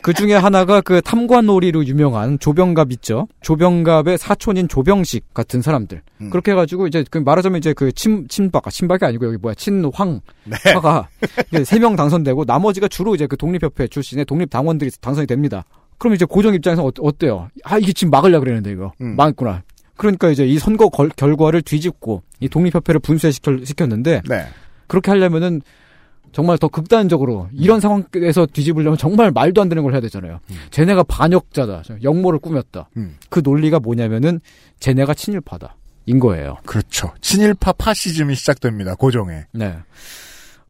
[0.02, 3.28] 그 중에 하나가 그 탐관놀이로 유명한 조병갑 있죠.
[3.42, 6.02] 조병갑의 사촌인 조병식 같은 사람들.
[6.22, 6.30] 음.
[6.30, 10.20] 그렇게 해가지고 이제 그 말하자면 이제 그 친, 친박, 아, 친박이 아니고 여기 뭐야, 친황.
[10.44, 10.56] 네.
[10.74, 11.08] 파가
[11.64, 15.64] 세 명 당선되고 나머지가 주로 이제 그 독립협회 출신의 독립당원들이 당선이 됩니다.
[15.98, 17.48] 그럼 이제 고정 입장에서 어, 어때요?
[17.64, 18.92] 아, 이게 지금 막으려고 그랬는데 이거.
[19.00, 19.16] 음.
[19.16, 19.62] 망했구나.
[19.96, 24.46] 그러니까 이제 이 선거 걸- 결과를 뒤집고 이 독립협회를 분쇄시켰는데 네.
[24.86, 25.60] 그렇게 하려면은
[26.32, 30.40] 정말 더 극단적으로 이런 상황에서 뒤집으려면 정말 말도 안 되는 걸 해야 되잖아요.
[30.70, 31.82] 쟤네가 반역자다.
[32.02, 32.88] 역모를 꾸몄다.
[32.96, 33.16] 음.
[33.28, 34.40] 그 논리가 뭐냐면은
[34.78, 35.76] 쟤네가 친일파다.
[36.06, 36.56] 인 거예요.
[36.64, 37.12] 그렇죠.
[37.20, 38.94] 친일파 파시즘이 시작됩니다.
[38.94, 39.44] 고종에.
[39.52, 39.76] 네.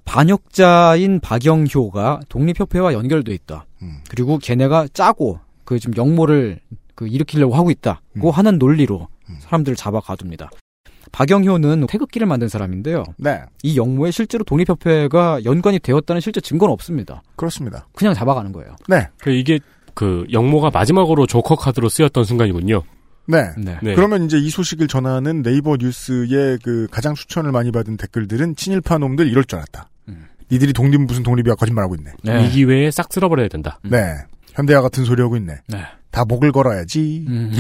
[0.05, 3.65] 반역자인 박영효가 독립협회와 연결돼 있다.
[3.83, 3.99] 음.
[4.09, 6.61] 그리고 걔네가 짜고 그 지금 역모를
[6.95, 8.31] 그 일으키려고 하고 있다고 음.
[8.31, 9.09] 하는 논리로
[9.41, 10.51] 사람들을 잡아 가둡니다.
[11.13, 13.05] 박영효는 태극기를 만든 사람인데요.
[13.19, 13.41] 네.
[13.63, 17.23] 이 역모에 실제로 독립협회가 연관이 되었다는 실제 증거는 없습니다.
[17.37, 17.87] 그렇습니다.
[17.95, 18.77] 그냥 잡아가는 거예요.
[18.89, 19.09] 네.
[19.19, 19.59] 그 이게
[19.95, 22.83] 그 영모가 마지막으로 조커 카드로 쓰였던 순간이군요.
[23.27, 23.51] 네.
[23.59, 23.79] 네.
[23.83, 23.95] 네.
[23.95, 29.29] 그러면 이제 이 소식을 전하는 네이버 뉴스의 그 가장 추천을 많이 받은 댓글들은 친일파 놈들
[29.29, 29.89] 이럴 줄 알았다.
[30.09, 30.27] 음.
[30.51, 32.13] 니들이 독립 무슨 독립이야 거짓말하고 있네.
[32.25, 32.47] 네.
[32.47, 33.79] 이 기회에 싹 쓸어버려야 된다.
[33.83, 34.17] 네.
[34.55, 35.55] 현대화 같은 소리 하고 있네.
[35.69, 35.85] 네.
[36.11, 37.25] 다 목을 걸어야지.
[37.29, 37.53] 음.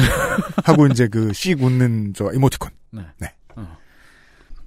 [0.65, 2.71] 하고 이제 그씩 웃는 저 이모티콘.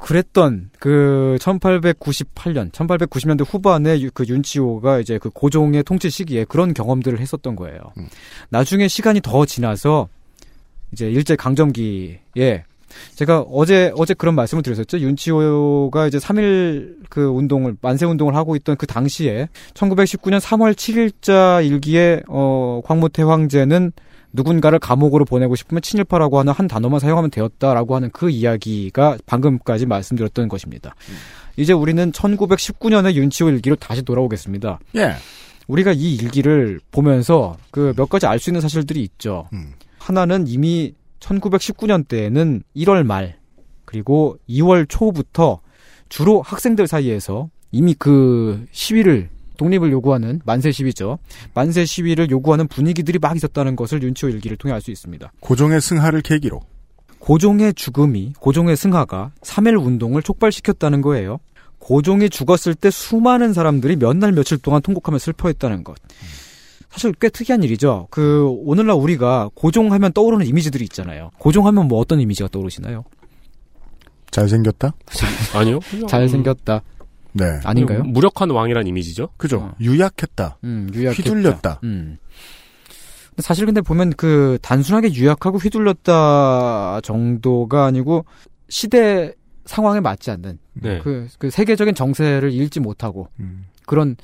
[0.03, 7.19] 그랬던 그 1898년, 1890년대 후반에 유- 그 윤치호가 이제 그 고종의 통치 시기에 그런 경험들을
[7.19, 7.79] 했었던 거예요.
[7.97, 8.07] 음.
[8.49, 10.09] 나중에 시간이 더 지나서
[10.91, 12.65] 이제 일제 강점기에
[13.15, 14.99] 제가 어제 어제 그런 말씀을 드렸었죠.
[14.99, 22.21] 윤치호가 이제 3일 그 운동을 만세 운동을 하고 있던 그 당시에 1919년 3월 7일자 일기에
[22.27, 23.93] 어 광무태 황제는
[24.33, 30.49] 누군가를 감옥으로 보내고 싶으면 친일파라고 하는 한 단어만 사용하면 되었다라고 하는 그 이야기가 방금까지 말씀드렸던
[30.49, 30.95] 것입니다.
[31.55, 34.79] 이제 우리는 1919년의 윤치호 일기로 다시 돌아오겠습니다.
[34.95, 35.13] 예.
[35.67, 39.47] 우리가 이 일기를 보면서 그 몇 가지 알 수 있는 사실들이 있죠.
[39.53, 39.73] 음.
[39.99, 43.37] 하나는 이미 1919년 때에는 1월 말
[43.85, 45.61] 그리고 2월 초부터
[46.09, 51.19] 주로 학생들 사이에서 이미 그 시위를 독립을 요구하는 만세 시위죠.
[51.53, 55.31] 만세 시위를 요구하는 분위기들이 막 있었다는 것을 윤치호 일기를 통해 알 수 있습니다.
[55.39, 56.61] 고종의 승하를 계기로
[57.19, 61.39] 고종의 죽음이 고종의 승하가 3일 운동을 촉발시켰다는 거예요.
[61.79, 65.95] 고종이 죽었을 때 수많은 사람들이 몇 날 며칠 동안 통곡하며 슬퍼했다는 것.
[66.89, 68.07] 사실 꽤 특이한 일이죠.
[68.11, 71.31] 그 오늘날 우리가 고종하면 떠오르는 이미지들이 있잖아요.
[71.39, 73.03] 고종하면 뭐 어떤 이미지가 떠오르시나요?
[74.31, 74.93] 잘생겼다?
[75.55, 75.79] 아니요.
[76.07, 76.81] 잘생겼다.
[77.33, 77.59] 네.
[77.63, 78.03] 아닌가요?
[78.03, 79.29] 무력한 왕이란 이미지죠.
[79.37, 79.57] 그죠.
[79.59, 79.75] 어.
[79.79, 80.57] 유약했다.
[80.63, 81.21] 음, 유약했다.
[81.23, 81.79] 휘둘렸다.
[81.83, 82.17] 음.
[83.29, 88.25] 근데 사실 근데 보면 그 단순하게 유약하고 휘둘렸다 정도가 아니고
[88.69, 89.33] 시대
[89.65, 90.99] 상황에 맞지 않는 네.
[90.99, 93.65] 그, 그 세계적인 정세를 읽지 못하고 음.
[93.85, 94.15] 그런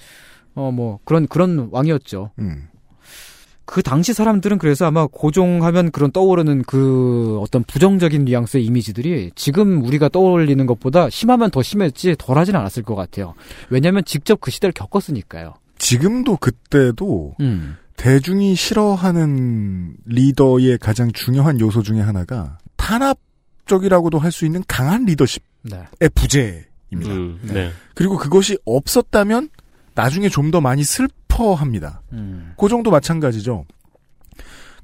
[0.55, 2.31] 어 뭐 그런 그런 왕이었죠.
[2.39, 2.67] 음.
[3.69, 10.09] 그 당시 사람들은 그래서 아마 고종하면 그런 떠오르는 그 어떤 부정적인 뉘앙스의 이미지들이 지금 우리가
[10.09, 13.35] 떠올리는 것보다 심하면 더 심했지 덜하진 않았을 것 같아요.
[13.69, 15.53] 왜냐하면 직접 그 시대를 겪었으니까요.
[15.77, 17.75] 지금도 그때도 음.
[17.95, 26.09] 대중이 싫어하는 리더의 가장 중요한 요소 중에 하나가 탄압적이라고도 할 수 있는 강한 리더십의 네.
[26.15, 27.13] 부재입니다.
[27.13, 27.69] 음, 네.
[27.93, 29.49] 그리고 그것이 없었다면
[29.99, 32.01] 나중에 좀 더 많이 슬퍼합니다.
[32.13, 32.53] 음.
[32.55, 33.65] 고종도 마찬가지죠.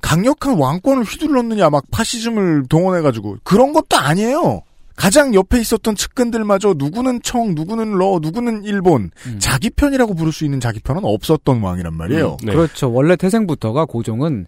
[0.01, 4.61] 강력한 왕권을 휘둘렀느냐 막 파시즘을 동원해가지고 그런 것도 아니에요.
[4.95, 9.39] 가장 옆에 있었던 측근들마저 누구는 청, 누구는 러, 누구는 일본 음.
[9.39, 12.37] 자기 편이라고 부를 수 있는 자기 편은 없었던 왕이란 말이에요.
[12.43, 12.53] 네.
[12.53, 12.91] 그렇죠.
[12.91, 14.45] 원래 태생부터가 고종은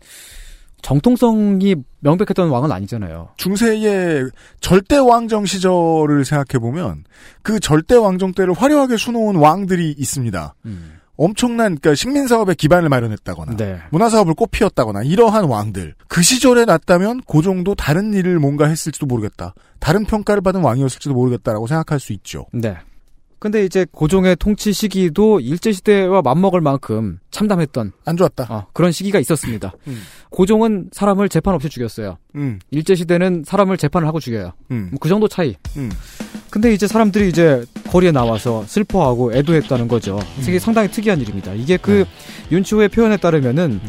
[0.87, 3.31] 정통성이 명백했던 왕은 아니잖아요.
[3.35, 4.29] 중세의
[4.61, 7.03] 절대 왕정 시절을 생각해 보면
[7.41, 10.55] 그 절대 왕정 때를 화려하게 수놓은 왕들이 있습니다.
[10.65, 10.93] 음.
[11.17, 13.79] 엄청난 그러니까 식민 사업의 기반을 마련했다거나 네.
[13.89, 19.55] 문화 사업을 꽃피웠다거나 이러한 왕들 그 시절에 났다면 고종도 다른 일을 뭔가 했을지도 모르겠다.
[19.79, 22.45] 다른 평가를 받은 왕이었을지도 모르겠다라고 생각할 수 있죠.
[22.53, 22.77] 네.
[23.39, 28.47] 근데 이제 고종의 통치 시기도 일제 시대와 맞먹을 만큼 참담했던 안 좋았다.
[28.49, 29.73] 어, 그런 시기가 있었습니다.
[29.87, 30.01] 음.
[30.31, 32.17] 고종은 사람을 재판 없이 죽였어요.
[32.35, 34.53] 음, 일제 시대는 사람을 재판을 하고 죽여요.
[34.71, 35.55] 음, 뭐그 정도 차이.
[35.77, 35.91] 음.
[36.49, 40.19] 근데 이제 사람들이 이제 거리에 나와서 슬퍼하고 애도했다는 거죠.
[40.41, 41.53] 이게 상당히 특이한 일입니다.
[41.53, 42.05] 이게 그
[42.51, 43.79] 윤치호의 표현에 따르면은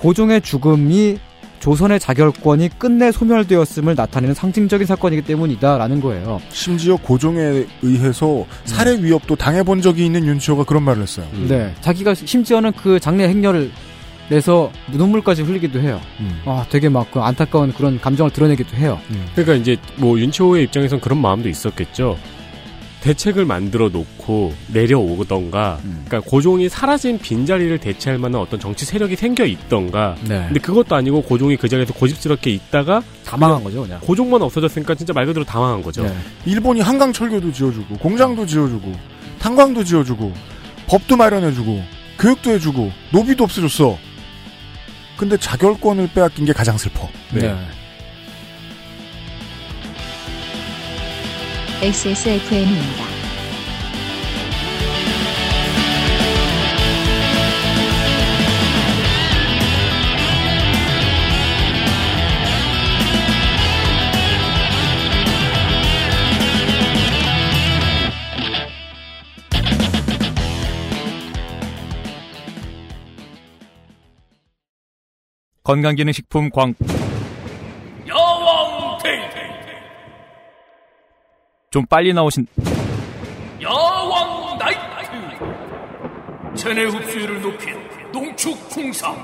[0.00, 1.18] 고종의 죽음이
[1.64, 6.38] 조선의 자결권이 끝내 소멸되었음을 나타내는 상징적인 사건이기 때문이다라는 거예요.
[6.50, 11.26] 심지어 고종에 의해서 살해 위협도 당해본 적이 있는 윤치호가 그런 말을 했어요.
[11.32, 11.46] 음.
[11.48, 11.74] 네.
[11.80, 13.70] 자기가 심지어는 그 장례 행렬을
[14.28, 16.02] 내서 눈물까지 흘리기도 해요.
[16.20, 16.38] 음.
[16.44, 19.00] 아, 되게 막 그 안타까운 그런 감정을 드러내기도 해요.
[19.34, 22.18] 그러니까 이제 뭐 윤치호의 입장에선 그런 마음도 있었겠죠.
[23.04, 26.04] 대책을 만들어 놓고 내려오던가, 음.
[26.06, 30.16] 그러니까 고종이 사라진 빈자리를 대체할 만한 어떤 정치 세력이 생겨 있던가.
[30.22, 30.44] 네.
[30.46, 34.00] 근데 그것도 아니고 고종이 그 자리에서 고집스럽게 있다가 다 망한 거죠, 그냥.
[34.00, 36.02] 고종만 없어졌으니까 진짜 말 그대로 당황한 거죠.
[36.02, 36.14] 네.
[36.46, 38.90] 일본이 한강 철교도 지어주고 공장도 지어주고
[39.38, 40.32] 탄광도 지어주고
[40.86, 41.82] 법도 마련해주고
[42.18, 43.98] 교육도 해주고 노비도 없어졌어.
[45.18, 47.06] 근데 자결권을 빼앗긴 게 가장 슬퍼.
[47.34, 47.54] 네.
[51.82, 53.14] XSFM입니다.
[75.64, 76.74] 건강기능식품 광
[78.06, 78.98] 여왕
[81.74, 82.46] 좀 빨리 나오신
[83.60, 84.78] 여왕 나이트.
[86.54, 87.74] 체내 흡수율을 높인
[88.12, 89.16] 농축 홍삼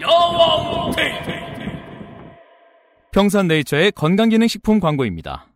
[0.00, 0.90] 여왕
[3.12, 5.46] 평산네이처의 건강기능식품 광고입니다.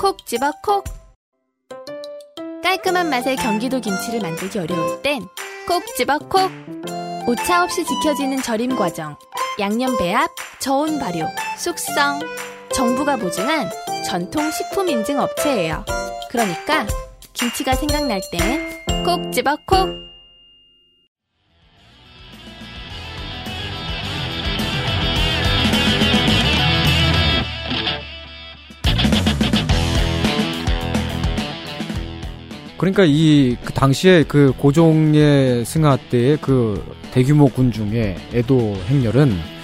[0.00, 0.84] 콕 집어 콕.
[2.62, 5.26] 깔끔한 맛의 경기도 김치를 만들기 어려울 땐
[5.66, 6.48] 콕 집어 콕.
[7.26, 9.16] 오차 없이 지켜지는 절임 과정.
[9.58, 11.26] 양념 배합, 저온 발효,
[11.56, 12.20] 숙성
[12.78, 13.68] 정부가 보증한
[14.06, 15.84] 전통 식품 인증 업체예요.
[16.30, 16.86] 그러니까
[17.32, 19.88] 김치가 생각날 땐 콕 집어 콕!
[32.78, 39.57] 그러니까 이 그 당시에 그 고종의 승하 때의 그 대규모 군중의 애도 행렬은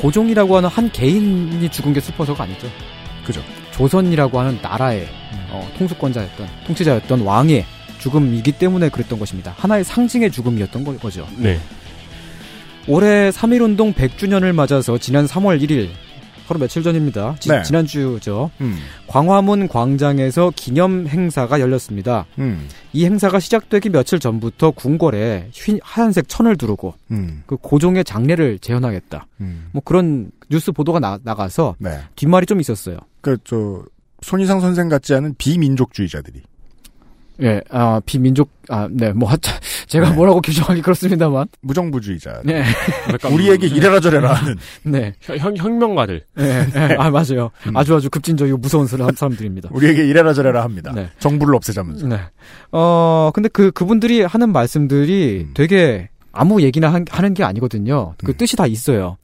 [0.00, 2.68] 고종이라고 하는 한 개인이 죽은 게 슬퍼서가 아니죠.
[3.24, 3.42] 그죠.
[3.72, 5.08] 조선이라고 하는 나라의
[5.50, 7.64] 어, 통수권자였던 통치자였던 왕의
[7.98, 9.54] 죽음이기 때문에 그랬던 것입니다.
[9.58, 11.26] 하나의 상징의 죽음이었던 거- 거죠.
[11.36, 11.58] 네.
[12.88, 15.90] 올해 3.1운동 100주년을 맞아서 지난 3월 1일
[16.50, 17.36] 하루 며칠 전입니다.
[17.38, 17.62] 지, 네.
[17.62, 18.50] 지난주죠.
[18.60, 18.76] 음.
[19.06, 22.26] 광화문 광장에서 기념 행사가 열렸습니다.
[22.40, 22.66] 음.
[22.92, 27.44] 이 행사가 시작되기 며칠 전부터 궁궐에 흰, 하얀색 천을 두르고 음.
[27.46, 29.28] 그 고종의 장례를 재현하겠다.
[29.42, 29.68] 음.
[29.70, 32.00] 뭐 그런 뉴스 보도가 나, 나가서 네.
[32.16, 32.98] 뒷말이 좀 있었어요.
[33.20, 33.84] 그, 저,
[34.22, 36.42] 손희상 선생 같지 않은 비민족주의자들이.
[37.42, 39.52] 예, 아, 비민족, 아, 네, 뭐, 하자,
[39.90, 41.48] 제가 뭐라고 규정하기 그렇습니다만.
[41.62, 42.42] 무정부주의자.
[42.44, 42.62] 네.
[43.32, 44.56] 우리에게 이래라 저래라 하는.
[44.84, 45.14] 네.
[45.20, 46.22] 형, 혁명가들.
[46.38, 47.50] 예, 예, 아, 맞아요.
[47.66, 47.76] 음.
[47.76, 49.70] 아주 아주 급진적이고 무서운 사람, 사람들입니다.
[49.72, 50.92] 우리에게 이래라 저래라 합니다.
[50.94, 51.08] 네.
[51.18, 52.06] 정부를 없애자면서.
[52.06, 52.20] 네.
[52.70, 58.14] 어, 근데 그, 그분들이 하는 말씀들이 되게 아무 얘기나 한- 하는 게 아니거든요.
[58.24, 59.16] 그 뜻이 다 있어요.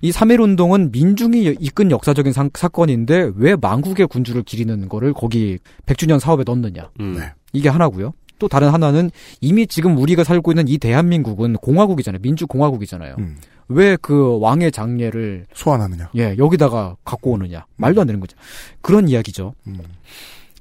[0.00, 6.42] 이 3.1운동은 민중이 이끈 역사적인 사, 사건인데 왜 망국의 군주를 기리는 거를 거기 100주년 사업에
[6.44, 6.90] 넣느냐.
[6.98, 7.14] 음.
[7.18, 7.32] 네.
[7.52, 8.12] 이게 하나고요.
[8.38, 12.20] 또 다른 하나는 이미 지금 우리가 살고 있는 이 대한민국은 공화국이잖아요.
[12.22, 13.16] 민주공화국이잖아요.
[13.68, 16.10] 왜그 왕의 장례를 소환하느냐.
[16.16, 17.64] 예, 여기다가 갖고 오느냐.
[17.76, 18.36] 말도 안 되는 거죠.
[18.82, 19.54] 그런 이야기죠.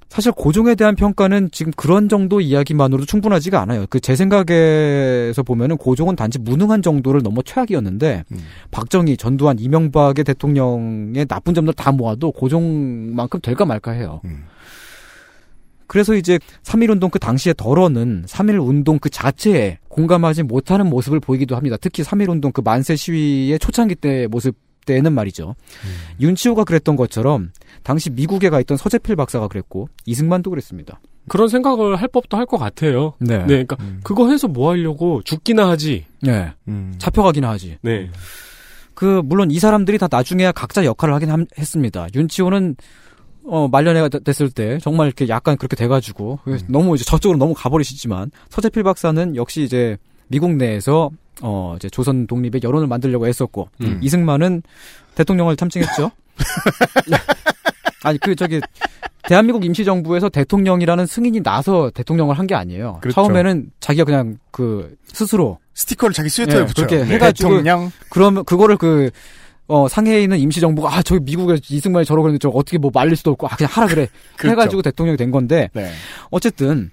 [0.08, 3.88] 사실 고종에 대한 평가는 지금 그런 정도 이야기만으로도 충분하지가 않아요.
[3.90, 8.24] 그 제 생각에서 보면은 고종은 단지 무능한 정도를 넘어 최악이었는데
[8.70, 14.22] 박정희, 전두환, 이명박의 대통령의 나쁜 점들 다 모아도 고종만큼 될까 말까 해요.
[15.88, 21.78] 그래서 이제 3.1운동 그 당시에 덜어는 3.1운동 그 자체에 공감하지 못하는 모습을 보이기도 합니다.
[21.80, 25.56] 특히 3.1운동 그 만세 시위의 초창기 때 모습 때는 말이죠.
[26.20, 27.52] 윤치호가 그랬던 것처럼
[27.84, 31.00] 당시 미국에 가 있던 서재필 박사가 그랬고 이승만도 그랬습니다.
[31.30, 33.14] 그런 생각을 할 법도 할 것 같아요.
[33.20, 33.46] 네.
[33.46, 36.06] 그러니까 그거 해서 뭐 하려고 죽기나 하지.
[36.22, 36.52] 네.
[36.98, 37.78] 잡혀가기나 하지.
[37.82, 38.10] 네.
[38.94, 42.08] 그 물론 이 사람들이 다 나중에 각자 역할을 하긴 함- 했습니다.
[42.14, 42.76] 윤치호는
[43.46, 48.84] 어 말년에 됐을 때 정말 이렇게 약간 그렇게 돼가지고 너무 이제 저쪽으로 너무 가버리시지만 서재필
[48.84, 51.10] 박사는 역시 이제 미국 내에서
[51.42, 54.00] 어 이제 조선 독립의 여론을 만들려고 애썼고 음.
[54.02, 54.64] 이승만은
[55.16, 56.12] 대통령을 참칭했죠.
[58.04, 58.60] 아니 그 저기
[59.24, 62.98] 대한민국 임시정부에서 대통령이라는 승인이 나서 대통령을 한 게 아니에요.
[63.02, 63.16] 그렇죠.
[63.16, 66.88] 처음에는 자기가 그냥 그 스스로 스티커를 자기 스웨터에 예, 붙여요.
[66.88, 67.14] 그렇게 네.
[67.16, 67.92] 해가지고 대통령.
[68.10, 69.12] 그러면 그거를 그
[69.68, 73.32] 어, 상해에 있는 임시정부가, 아, 저기 미국에 이승만이 저러고 있는데 저 어떻게 뭐 말릴 수도
[73.32, 74.08] 없고, 아, 그냥 하라 그래.
[74.38, 74.52] 그렇죠.
[74.52, 75.90] 해가지고 대통령이 된 건데, 네.
[76.32, 76.92] 어쨌든,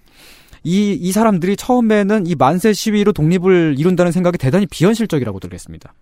[0.62, 5.94] 이, 이 사람들이 처음에는 이 만세 시위로 독립을 이룬다는 생각이 대단히 비현실적이라고 들겠습니다.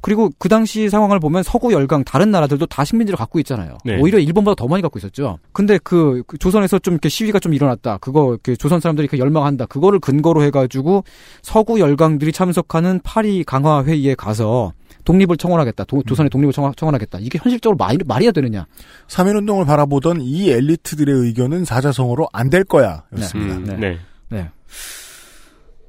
[0.00, 3.76] 그리고 그 당시 상황을 보면 서구 열강 다른 나라들도 다 식민지를 갖고 있잖아요.
[3.84, 3.98] 네.
[4.00, 5.38] 오히려 일본보다 더 많이 갖고 있었죠.
[5.52, 7.98] 근데 그, 그 조선에서 좀 이렇게 시위가 좀 일어났다.
[7.98, 9.66] 그거 그 조선 사람들이 그 열망한다.
[9.66, 11.04] 그거를 근거로 해가지고
[11.42, 14.72] 서구 열강들이 참석하는 파리 강화 회의에 가서
[15.04, 15.84] 독립을 청원하겠다.
[15.84, 17.18] 도- 조선의 독립을 청원, 청원하겠다.
[17.20, 18.66] 이게 현실적으로 말이, 말이야 되느냐?
[19.08, 23.04] 3.1운동을 바라보던 이 엘리트들의 의견은 사자성어로 안 될 거야.
[23.18, 23.56] 였습니다.
[23.56, 23.76] 음, 네.
[23.76, 23.98] 네.
[24.28, 24.50] 네.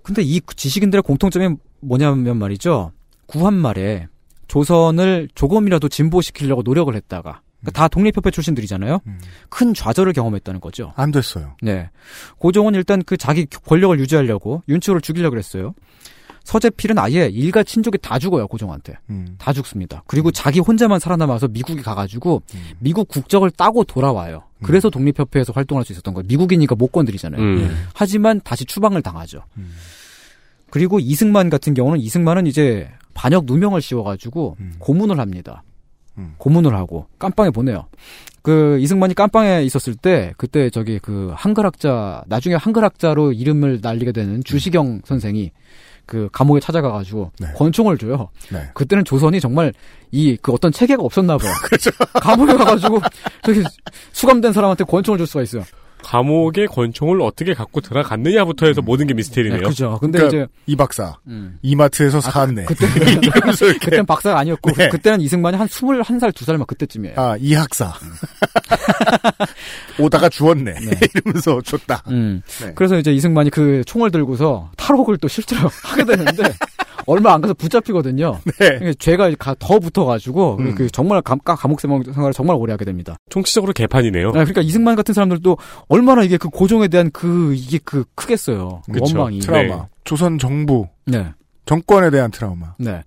[0.02, 2.92] 근데 이 지식인들의 공통점이 뭐냐면 말이죠.
[3.26, 4.08] 구한 말에
[4.48, 9.00] 조선을 조금이라도 진보시키려고 노력을 했다가 그러니까 다 독립협회 출신들이잖아요.
[9.50, 10.92] 큰 좌절을 경험했다는 거죠.
[10.98, 11.56] 안 됐어요.
[11.62, 11.90] 네.
[12.38, 15.74] 고종은 일단 그 자기 권력을 유지하려고 윤치호를 죽이려고 그랬어요.
[16.44, 18.96] 서재필은 아예 일가 친족이 다 죽어요, 고종한테.
[19.10, 19.36] 음.
[19.38, 20.04] 다 죽습니다.
[20.08, 22.42] 그리고 자기 혼자만 살아남아서 미국에 가가지고
[22.80, 24.44] 미국 국적을 따고 돌아와요.
[24.62, 26.26] 그래서 독립협회에서 활동할 수 있었던 거예요.
[26.28, 27.42] 미국이니까 못 건드리잖아요.
[27.42, 27.86] 음.
[27.94, 29.44] 하지만 다시 추방을 당하죠.
[30.70, 35.64] 그리고 이승만 같은 경우는 이승만은 이제 반역 누명을 씌워가지고 고문을 합니다.
[36.38, 37.88] 고문을 하고 깜빵에 보내요.
[38.42, 45.02] 그 이승만이 깜빵에 있었을 때 그때 저기 그 한글학자 나중에 한글학자로 이름을 날리게 되는 주시경
[45.06, 45.52] 선생이
[46.06, 48.30] 그 감옥에 찾아가가지고 권총을 줘요.
[48.52, 48.70] 네.
[48.74, 49.74] 그때는 조선이 정말
[50.12, 51.52] 이 그 어떤 체계가 없었나 봐요.
[52.22, 53.02] 감옥에 가가지고
[53.44, 53.64] 저기
[54.12, 55.64] 수감된 사람한테 권총을 줄 수가 있어요.
[56.04, 59.62] 감옥에 권총을 어떻게 갖고 들어갔느냐부터 해서 모든 게 미스테리네요.
[59.62, 59.98] 네, 그죠.
[60.00, 61.58] 근데 그러니까 이제 이 박사 음.
[61.62, 62.66] 이마트에서 아, 사왔네.
[62.66, 62.86] 그때.
[63.80, 64.90] 그때는 박사가 아니었고 네.
[64.90, 67.16] 그때는 이승만이 한 21살, 2살 막 그때쯤이에요.
[67.18, 67.94] 아, 이 학사.
[70.00, 70.76] 오다가 주웠네.
[71.16, 72.04] 이러면서 줬다.
[72.08, 72.42] 음.
[72.62, 72.74] 네.
[72.76, 76.44] 그래서 이제 이승만이 그 총을 들고서 탈옥을 또 실제로 하게 되는데
[77.06, 78.40] 얼마 안 가서 붙잡히거든요.
[78.60, 78.78] 네.
[78.82, 80.76] 이게 죄가 가- 더 붙어가지고 음.
[80.76, 83.16] 그 정말 감, 가- 감옥 생활을 정말 오래 하게 됩니다.
[83.30, 84.28] 총체적으로 개판이네요.
[84.28, 85.58] 네, 그러니까 이승만 같은 사람들도
[85.90, 88.82] 얼마나 이게 그 고종에 대한 그 이게 그 크겠어요.
[88.86, 89.18] 그 그쵸.
[89.18, 89.40] 원망이.
[89.40, 89.88] 트라우마.
[90.04, 90.88] 조선 정부.
[91.06, 91.32] 네.
[91.66, 92.74] 정권에 대한 트라우마.
[92.78, 93.04] 네.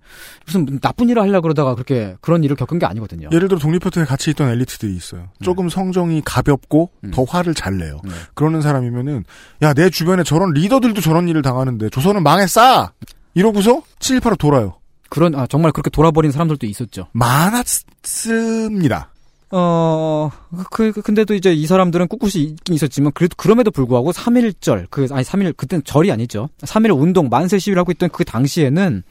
[0.47, 3.29] 무슨 나쁜 일을 하려 그러다가 그렇게 그런 일을 겪은 게 아니거든요.
[3.31, 5.27] 예를 들어 독립협회에 같이 있던 엘리트들이 있어요.
[5.43, 8.01] 조금 성정이 가볍고 더 화를 잘 내요.
[8.33, 9.25] 그러는 사람이면은
[9.61, 12.89] 야 내 주변에 저런 리더들도 저런 일을 당하는데 조선은 망했어.
[13.37, 14.75] 이러고서 7.18로 돌아요.
[15.09, 17.07] 그런 아 정말 그렇게 돌아버린 사람들도 있었죠.
[17.13, 19.09] 많았습니다.
[19.49, 20.29] 어,
[20.71, 25.23] 그, 그- 근데도 이제 이 사람들은 꿋꿋이 있긴 있었지만, 그래도, 그럼에도 불구하고 3.1절, 그, 아니,
[25.23, 26.49] 3일, 그땐 절이 아니죠.
[26.63, 29.03] 3.1 운동, 만세 시위를 하고 있던 그 당시에는,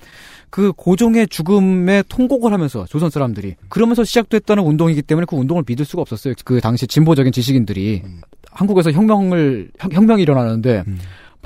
[0.50, 3.54] 그 고종의 죽음에 통곡을 하면서, 조선 사람들이.
[3.70, 6.34] 그러면서 시작됐다는 운동이기 때문에 그 운동을 믿을 수가 없었어요.
[6.44, 8.02] 그 당시 진보적인 지식인들이.
[8.50, 10.84] 한국에서 혁명을, 혁, 혁명이 일어나는데,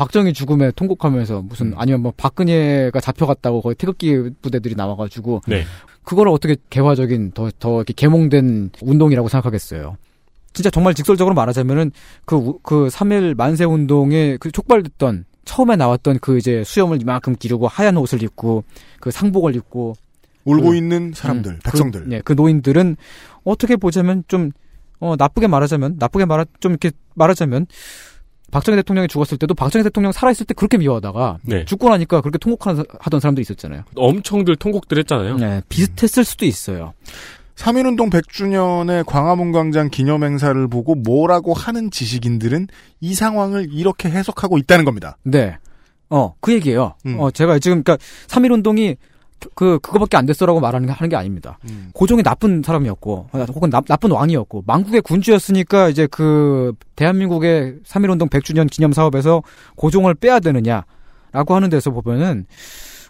[0.01, 5.65] 박정희 죽음에 통곡하면서 무슨 아니면 뭐 박근혜가 잡혀갔다고 거의 태극기 부대들이 나와가지고 네.
[6.05, 9.99] 그거를 어떻게 개화적인 더 더 이렇게 개몽된 운동이라고 생각하겠어요.
[10.55, 11.93] 진짜 정말 직설적으로 말하자면은
[12.25, 18.23] 그그 3일 만세 운동에 그 촉발됐던 처음에 나왔던 그 이제 수염을 이만큼 기르고 하얀 옷을
[18.23, 18.65] 입고
[19.01, 19.97] 그 상복을 입고
[20.47, 22.05] 울고 그- 있는 사람들, 음, 백성들.
[22.05, 22.97] 그, 네, 그 노인들은
[23.45, 24.53] 어떻게 보자면 좀
[24.99, 27.67] 어, 나쁘게 말하자면 나쁘게 말하 좀 이렇게 말하자면
[28.51, 31.65] 박정희 대통령이 죽었을 때도 박정희 대통령 살아있을 때 그렇게 미워하다가 네.
[31.65, 33.83] 죽고 나니까 그렇게 통곡하던 사람도 있었잖아요.
[33.95, 35.37] 엄청들 통곡들 했잖아요.
[35.37, 36.93] 네, 비슷했을 수도 있어요.
[37.57, 42.69] 3.1운동 100주년의 광화문 광장 기념 행사를 보고 뭐라고 하는 지식인들은
[43.01, 45.19] 이 상황을 이렇게 해석하고 있다는 겁니다.
[45.25, 45.59] 네.
[46.09, 46.95] 어, 그 얘기예요.
[47.07, 47.21] 음.
[47.21, 48.97] 어, 제가 지금 그러니까 3.1 운동이
[49.55, 51.59] 그 그거밖에 안 됐어라고 말하는 게 하는 게 아닙니다.
[51.69, 51.91] 음.
[51.93, 58.29] 고종이 나쁜 사람이었고 어, 혹은 나, 나쁜 왕이었고 망국의 군주였으니까 이제 그 대한민국의 3.1 운동
[58.29, 59.43] 100주년 기념 사업에서
[59.77, 62.47] 고종을 빼야 되느냐라고 하는 데서 보면은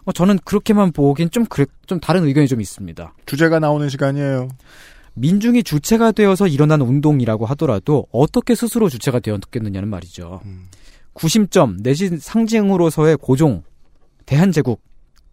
[0.05, 3.14] 어, 저는 그렇게만 보긴 좀 그래, 좀 다른 의견이 좀 있습니다.
[3.26, 4.49] 주제가 나오는 시간이에요.
[5.14, 10.41] 민중이 주체가 되어서 일어난 운동이라고 하더라도 어떻게 스스로 주체가 되었겠느냐는 말이죠.
[11.12, 13.62] 구심점 내지 상징으로서의 고종
[14.26, 14.81] 대한제국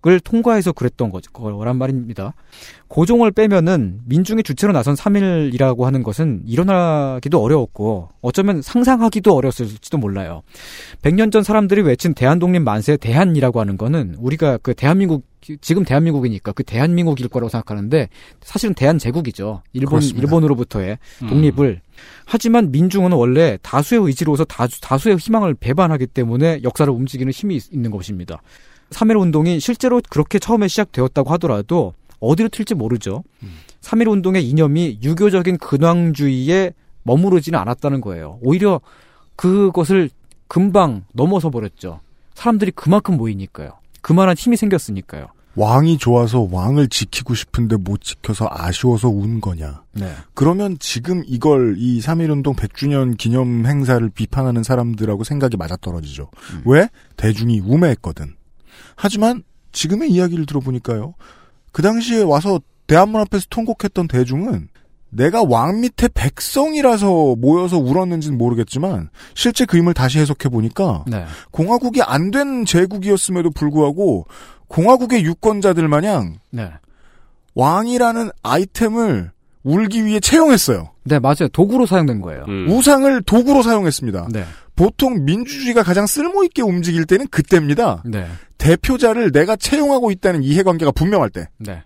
[0.06, 1.32] 을 통과해서 그랬던 거죠.
[1.32, 2.34] 거란 말입니다.
[2.88, 10.44] 고종을 빼면은 민중이 주체로 나선 3일이라고 하는 것은 일어나기도 어려웠고 어쩌면 상상하기도 어려웠을지도 몰라요.
[11.02, 15.26] 100년 전 사람들이 외친 대한독립 만세 대한이라고 하는 거는 우리가 그 대한민국
[15.62, 18.08] 지금 대한민국이니까 그 대한민국일 거라고 생각하는데
[18.42, 19.64] 사실은 대한제국이죠.
[19.74, 20.22] 일본 그렇습니다.
[20.22, 21.28] 일본으로부터의 음.
[21.28, 21.82] 독립을
[22.26, 27.90] 하지만 민중은 원래 다수의 의지로서 다수, 다수의 희망을 배반하기 때문에 역사를 움직이는 힘이 있- 있는
[27.92, 28.42] 것입니다.
[28.92, 33.24] 3.1 운동이 실제로 그렇게 처음에 시작되었다고 하더라도 어디로 튈지 모르죠.
[33.82, 36.74] 3.1 운동의 이념이 유교적인 근왕주의에
[37.04, 38.40] 머무르지는 않았다는 거예요.
[38.42, 38.82] 오히려
[39.36, 40.10] 그것을
[40.48, 42.00] 금방 넘어서 버렸죠.
[42.34, 43.74] 사람들이 그만큼 모이니까요.
[44.02, 45.28] 그만한 힘이 생겼으니까요.
[45.56, 49.82] 왕이 좋아서 왕을 지키고 싶은데 못 지켜서 아쉬워서 운 거냐.
[49.94, 50.14] 네.
[50.36, 56.30] 그러면 지금 이걸 이 3.1운동 100주년 기념 행사를 비판하는 사람들하고 생각이 맞아떨어지죠.
[56.66, 56.90] 왜?
[57.16, 58.37] 대중이 우매했거든.
[58.98, 61.14] 하지만 지금의 이야기를 들어보니까요.
[61.72, 64.68] 그 당시에 와서 대한문 앞에서 통곡했던 대중은
[65.10, 71.26] 내가 왕 밑에 백성이라서 모여서 울었는지는 모르겠지만 실제 그림을 다시 해석해 보니까 네.
[71.52, 74.26] 공화국이 안 된 제국이었음에도 불구하고
[74.68, 76.72] 공화국의 유권자들 마냥 네.
[77.56, 79.32] 왕이라는 아이템을
[79.64, 80.92] 울기 위해 채용했어요.
[81.04, 81.48] 네, 맞아요.
[81.52, 82.46] 도구로 사용된 거예요.
[82.70, 84.28] 우상을 도구로 사용했습니다.
[84.32, 84.44] 네.
[84.76, 88.04] 보통 민주주의가 가장 쓸모있게 움직일 때는 그때입니다.
[88.06, 88.28] 네.
[88.58, 91.48] 대표자를 내가 채용하고 있다는 이해관계가 분명할 때.
[91.58, 91.84] 네.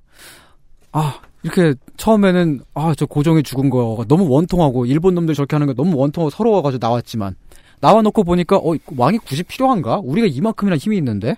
[0.91, 5.73] 아, 이렇게 처음에는 아, 저 고종이 죽은 거가 너무 원통하고 일본 놈들 저렇게 하는 거
[5.73, 7.35] 너무 원통하고 서러워 가지고 나왔지만
[7.79, 9.99] 나와 놓고 보니까 어, 왕이 굳이 필요한가?
[10.03, 11.35] 우리가 이만큼이나 힘이 있는데.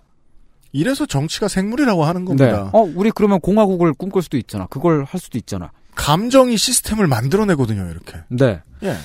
[0.75, 2.63] 이래서 정치가 생물이라고 하는 겁니다.
[2.63, 2.69] 네.
[2.73, 4.65] 어, 우리 그러면 공화국을 꿈꿀 수도 있잖아.
[4.67, 5.71] 그걸 할 수도 있잖아.
[5.93, 8.17] 감정이 시스템을 만들어내거든요, 이렇게.
[8.29, 8.59] 네.
[8.81, 8.95] 예.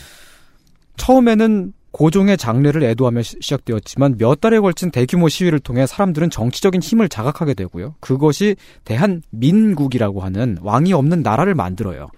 [0.97, 7.09] 처음에는 고종의 장례를 애도하며 시- 시작되었지만 몇 달에 걸친 대규모 시위를 통해 사람들은 정치적인 힘을
[7.09, 7.95] 자각하게 되고요.
[8.01, 12.09] 그것이 대한민국이라고 하는 왕이 없는 나라를 만들어요.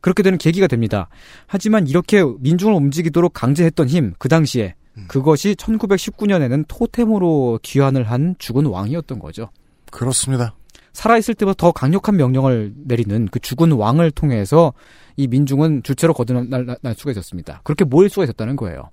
[0.00, 1.08] 그렇게 되는 계기가 됩니다.
[1.46, 4.74] 하지만 이렇게 민중을 움직이도록 강제했던 힘, 그 당시에
[5.08, 9.50] 그것이 1919년에는 토템으로 귀환을 한 죽은 왕이었던 거죠.
[9.90, 10.54] 그렇습니다.
[10.96, 14.72] 살아있을 때보다 더 강력한 명령을 내리는 그 죽은 왕을 통해서
[15.16, 17.60] 이 민중은 주체로 거듭날 날 수가 있었습니다.
[17.64, 18.88] 그렇게 모일 수가 있었다는 거예요.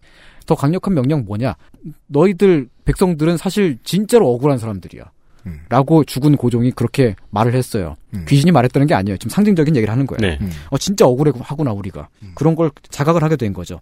[0.46, 1.56] 더 강력한 명령 뭐냐?
[2.08, 5.12] 너희들 백성들은 사실 진짜로 억울한 사람들이야.
[5.70, 7.96] 라고 죽은 고종이 그렇게 말을 했어요.
[8.28, 9.18] 귀신이 말했다는 게 아니에요.
[9.18, 10.38] 지금 상징적인 얘기를 하는 거예요.
[10.40, 10.50] 네.
[10.70, 12.10] 어, 진짜 억울하구나, 우리가.
[12.36, 13.80] 그런 걸 자각을 하게 된 거죠.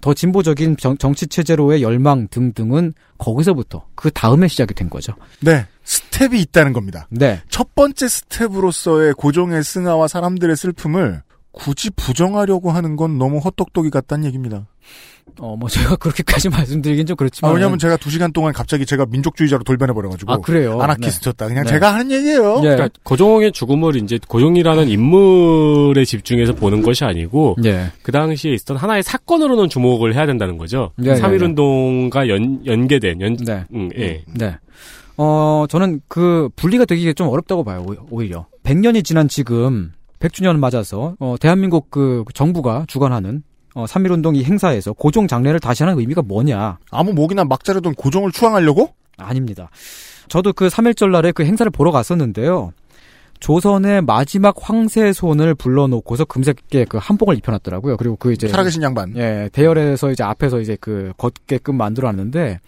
[0.00, 5.14] 더 진보적인 정, 정치 체제로의 열망 등등은 거기서부터 그 다음에 시작이 된 거죠.
[5.40, 5.66] 네.
[5.84, 7.08] 스텝이 있다는 겁니다.
[7.10, 7.40] 네.
[7.48, 11.22] 첫 번째 스텝으로서의 고종의 승하와 사람들의 슬픔을
[11.52, 14.66] 굳이 부정하려고 하는 건 너무 헛똑똑이 같다는 얘기입니다.
[15.40, 17.54] 어, 뭐 제가 그렇게까지 말씀드리긴 좀 아, 그렇지만.
[17.54, 20.32] 왜냐면 제가 두 시간 동안 갑자기 제가 민족주의자로 돌변해버려가지고.
[20.32, 20.80] 아, 그래요?
[20.80, 21.46] 아나키스트였다.
[21.48, 21.70] 그냥 네.
[21.70, 22.60] 제가 하는 얘기예요.
[22.60, 27.90] 그러니까 고종의 죽음을 이제 고종이라는 인물에 집중해서 보는 것이 아니고 네.
[28.02, 30.92] 그 당시에 있었던 하나의 사건으로는 주목을 해야 된다는 거죠.
[30.96, 33.64] 네, 네, 3.1 운동과 연, 연계된 연, 네.
[33.74, 34.24] 음, 예.
[34.34, 34.56] 네.
[35.16, 38.46] 어, 저는 그 분리가 되기가 좀 어렵다고 봐요, 오- 오히려.
[38.62, 43.42] 100년이 지난 지금 100주년 맞아서 어, 대한민국 그 정부가 주관하는
[43.74, 46.78] 어, 3.1운동 이 행사에서 고종 장례를 다시 하는 의미가 뭐냐?
[46.90, 48.94] 아무 목이나 막 자르던 고종을 추앙하려고?
[49.16, 49.70] 아닙니다.
[50.28, 52.72] 저도 그 3.1절 날에 그 행사를 보러 갔었는데요.
[53.40, 57.96] 조선의 마지막 황새손을 불러놓고서 금색계 그 한복을 입혀놨더라고요.
[57.96, 59.16] 그리고 그 이제 살아계신 양반.
[59.16, 62.60] 예, 대열에서 이제 앞에서 이제 그 걷게끔 만들어놨는데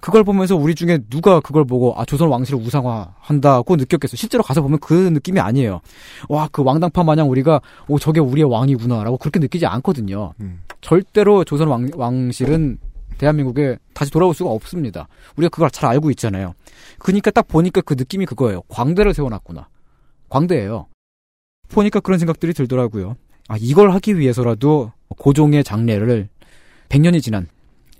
[0.00, 4.16] 그걸 보면서 우리 중에 누가 그걸 보고 아 조선 왕실을 우상화한다고 느꼈겠어.
[4.16, 5.80] 실제로 가서 보면 그 느낌이 아니에요.
[6.28, 10.32] 와 그 왕당파 마냥 우리가 오 저게 우리의 왕이구나라고 그렇게 느끼지 않거든요.
[10.40, 10.60] 음.
[10.80, 12.78] 절대로 조선 왕, 왕실은
[13.18, 15.08] 대한민국에 다시 돌아올 수가 없습니다.
[15.36, 16.54] 우리가 그걸 잘 알고 있잖아요.
[16.98, 18.62] 그니까 딱 보니까 그 느낌이 그거예요.
[18.68, 19.68] 광대를 세워놨구나.
[20.28, 20.86] 광대예요.
[21.68, 23.16] 보니까 그런 생각들이 들더라고요.
[23.48, 26.28] 아 이걸 하기 위해서라도 고종의 장례를
[26.88, 27.48] 100년이 지난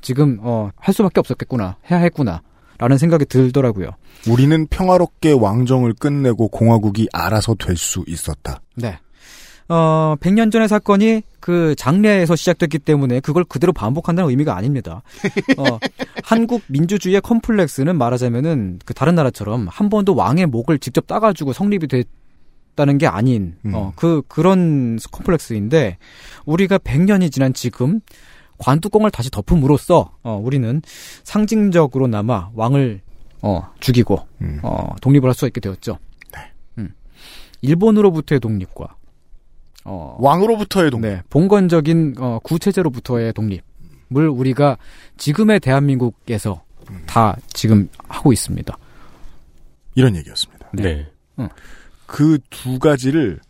[0.01, 1.77] 지금 어, 할 수밖에 없었겠구나.
[1.91, 2.43] 해야 했구나.
[2.79, 3.91] 라는 생각이 들더라고요.
[4.29, 8.61] 우리는 평화롭게 왕정을 끝내고 공화국이 알아서 될 수 있었다.
[8.77, 8.99] 네.
[9.69, 15.03] 어, 100년 전의 사건이 그 장례에서 시작됐기 때문에 그걸 그대로 반복한다는 의미가 아닙니다.
[15.59, 15.79] 어,
[16.25, 22.97] 한국 민주주의의 컴플렉스는 말하자면은 그 다른 나라처럼 한 번도 왕의 목을 직접 따가지고 성립이 됐다는
[22.99, 25.99] 게 아닌, 어, 그, 그런 컴플렉스인데
[26.47, 28.01] 우리가 100년이 지난 지금
[28.59, 30.83] 관뚜껑을 다시 덮음으로써 어, 우리는
[31.25, 33.01] 상징적으로나마 왕을
[33.43, 34.19] 어, 죽이고
[34.63, 35.99] 어, 독립을 할수 있게 되었죠.
[36.79, 36.93] 음.
[37.63, 38.97] 일본으로부터의 독립과
[39.85, 44.77] 어, 왕으로부터의 독립, 네, 봉건적인 어, 구체제로부터의 독립을 우리가
[45.17, 46.63] 지금의 대한민국에서
[47.07, 48.77] 다 지금 하고 있습니다.
[49.95, 50.69] 이런 얘기였습니다.
[50.73, 51.07] 네.
[51.39, 51.49] 응.
[52.07, 53.41] 그두 가지를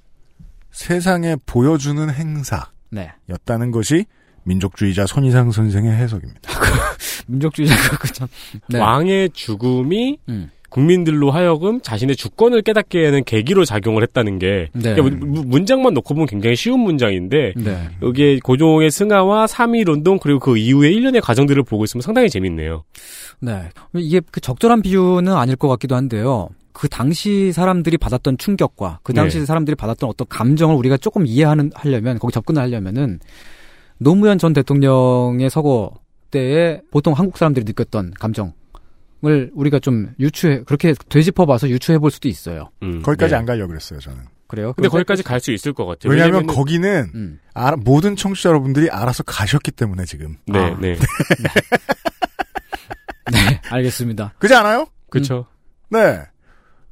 [0.71, 3.71] 세상에 보여주는 행사였다는 네.
[3.71, 4.07] 것이
[4.49, 6.41] 민족주의자 손희상 선생의 해석입니다.
[7.29, 8.29] 민족주의자가 그참
[8.69, 8.79] 네.
[8.79, 10.51] 왕의 죽음이 음.
[10.71, 14.95] 국민들로 하여금 자신의 주권을 깨닫게 하는 계기로 작용을 했다는 게 네.
[14.95, 17.89] 그러니까 문- 문장만 놓고 보면 굉장히 쉬운 문장인데 네.
[18.03, 22.85] 여기에 고종의 승하와 3.1 운동 그리고 그 이후의 일련의 과정들을 보고 있으면 상당히 재밌네요.
[23.41, 23.63] 네.
[23.95, 26.49] 이게 그 적절한 비유는 아닐 것 같기도 한데요.
[26.73, 29.47] 그 당시 사람들이 받았던 충격과 그 당시 네.
[29.47, 33.21] 사람들이 받았던 어떤 감정을 우리가 조금 이해하는 하려면 거기 접근을 하려면은
[33.99, 35.95] 노무현 전 대통령의 서거
[36.31, 38.53] 때에 보통 한국 사람들이 느꼈던 감정
[39.27, 42.71] 을 우리가 좀 유추해 그렇게 되짚어봐서 유추해 볼 수도 있어요.
[43.03, 43.37] 거기까지 네.
[43.37, 44.21] 안 가려고 그랬어요, 저는.
[44.47, 44.73] 그래요?
[44.75, 46.13] 근데 거기까지 갈 수 있을 것 같아요.
[46.13, 47.41] 왜냐하면 왜냐면은- 거기는 음.
[47.53, 50.37] 알아- 모든 청취자 여러분들이 알아서 가셨기 때문에 지금.
[50.47, 50.79] 네, 아.
[50.79, 50.95] 네.
[53.33, 54.35] 네, 알겠습니다.
[54.39, 54.87] 그지 않아요?
[55.11, 55.47] 그쵸.
[55.91, 56.21] 네.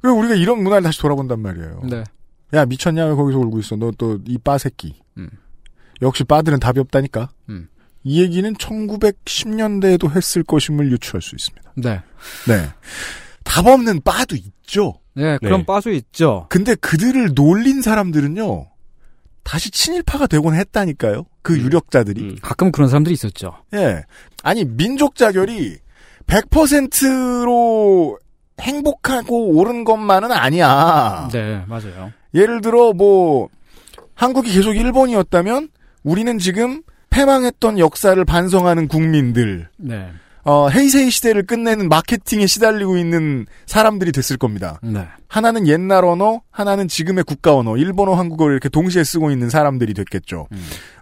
[0.01, 1.81] 그리고 우리가 이런 문화를 다시 돌아본단 말이에요.
[1.89, 2.03] 네.
[2.53, 3.05] 야, 미쳤냐?
[3.05, 3.77] 왜 거기서 울고 있어?
[3.77, 4.99] 너 또 이 빠 새끼.
[5.17, 5.29] 음.
[6.01, 7.29] 역시 빠들은 답이 없다니까.
[7.49, 7.67] 음.
[8.03, 11.73] 이 얘기는 1910년대에도 했을 것임을 유추할 수 있습니다.
[11.75, 12.01] 네.
[12.47, 12.69] 네.
[13.43, 14.99] 답 없는 빠도 있죠.
[15.13, 15.65] 네, 그런 네.
[15.65, 16.45] 빠수 있죠.
[16.49, 18.67] 근데 그들을 놀린 사람들은요.
[19.43, 21.25] 다시 친일파가 되곤 했다니까요.
[21.41, 21.59] 그 음.
[21.59, 22.37] 유력자들이.
[22.41, 23.55] 가끔 그런 사람들이 있었죠.
[23.73, 24.03] 예.
[24.43, 25.77] 아니, 민족 자결이
[26.27, 28.19] 100%로
[28.59, 31.29] 행복하고 옳은 것만은 아니야.
[31.31, 32.11] 네, 맞아요.
[32.33, 33.49] 예를 들어 뭐
[34.13, 35.69] 한국이 계속 일본이었다면
[36.07, 40.09] 우리는 지금 패망했던 역사를 반성하는 국민들, 네.
[40.45, 44.79] 어, 헤이세이 시대를 끝내는 마케팅에 시달리고 있는 사람들이 됐을 겁니다.
[44.81, 45.05] 네.
[45.27, 50.47] 하나는 옛날 언어, 하나는 지금의 국가 언어, 일본어, 한국어를 이렇게 동시에 쓰고 있는 사람들이 됐겠죠.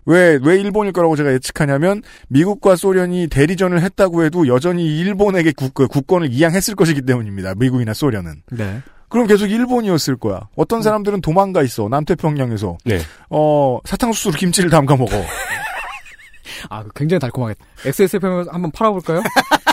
[0.07, 6.31] 왜, 왜 일본일 거라고 제가 예측하냐면, 미국과 소련이 대리전을 했다고 해도 여전히 일본에게 국, 국권을
[6.31, 7.53] 이양했을 것이기 때문입니다.
[7.53, 8.41] 미국이나 소련은.
[8.53, 8.81] 네.
[9.15, 10.49] 그럼 계속 일본이었을 거야.
[10.57, 11.87] 어떤 사람들은 도망가 있어.
[11.87, 12.77] 남태평양에서.
[12.83, 12.99] 네.
[13.29, 15.15] 어, 사탕수수로 김치를 담가 먹어.
[16.69, 17.65] 아, 굉장히 달콤하겠다.
[17.85, 19.23] XSFM 한번 팔아볼까요?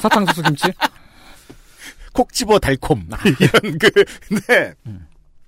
[0.01, 0.73] 사탕수수 김치?
[2.15, 3.09] 콕 집어 달콤.
[3.41, 4.05] 이런 그,
[4.47, 4.75] 네.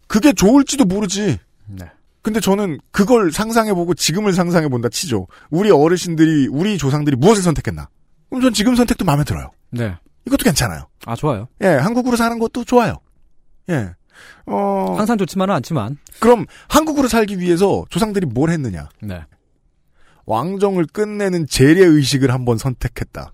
[0.08, 1.38] 그게 좋을지도 모르지.
[1.66, 1.86] 네.
[2.20, 5.28] 근데 저는 그걸 상상해보고 지금을 상상해본다 치죠.
[5.50, 7.88] 우리 어르신들이, 우리 조상들이 무엇을 선택했나?
[8.28, 9.52] 그럼 전 지금 선택도 마음에 들어요.
[9.70, 9.94] 네.
[10.26, 10.88] 이것도 괜찮아요.
[11.06, 11.46] 아, 좋아요.
[11.62, 12.96] 예, 한국으로 사는 것도 좋아요.
[13.70, 13.94] 예.
[14.46, 14.94] 어.
[14.96, 15.98] 항상 좋지만은 않지만.
[16.20, 18.88] 그럼 한국으로 살기 위해서 조상들이 뭘 했느냐?
[19.00, 19.22] 네.
[20.26, 23.32] 왕정을 끝내는 재래 의식을 한번 선택했다.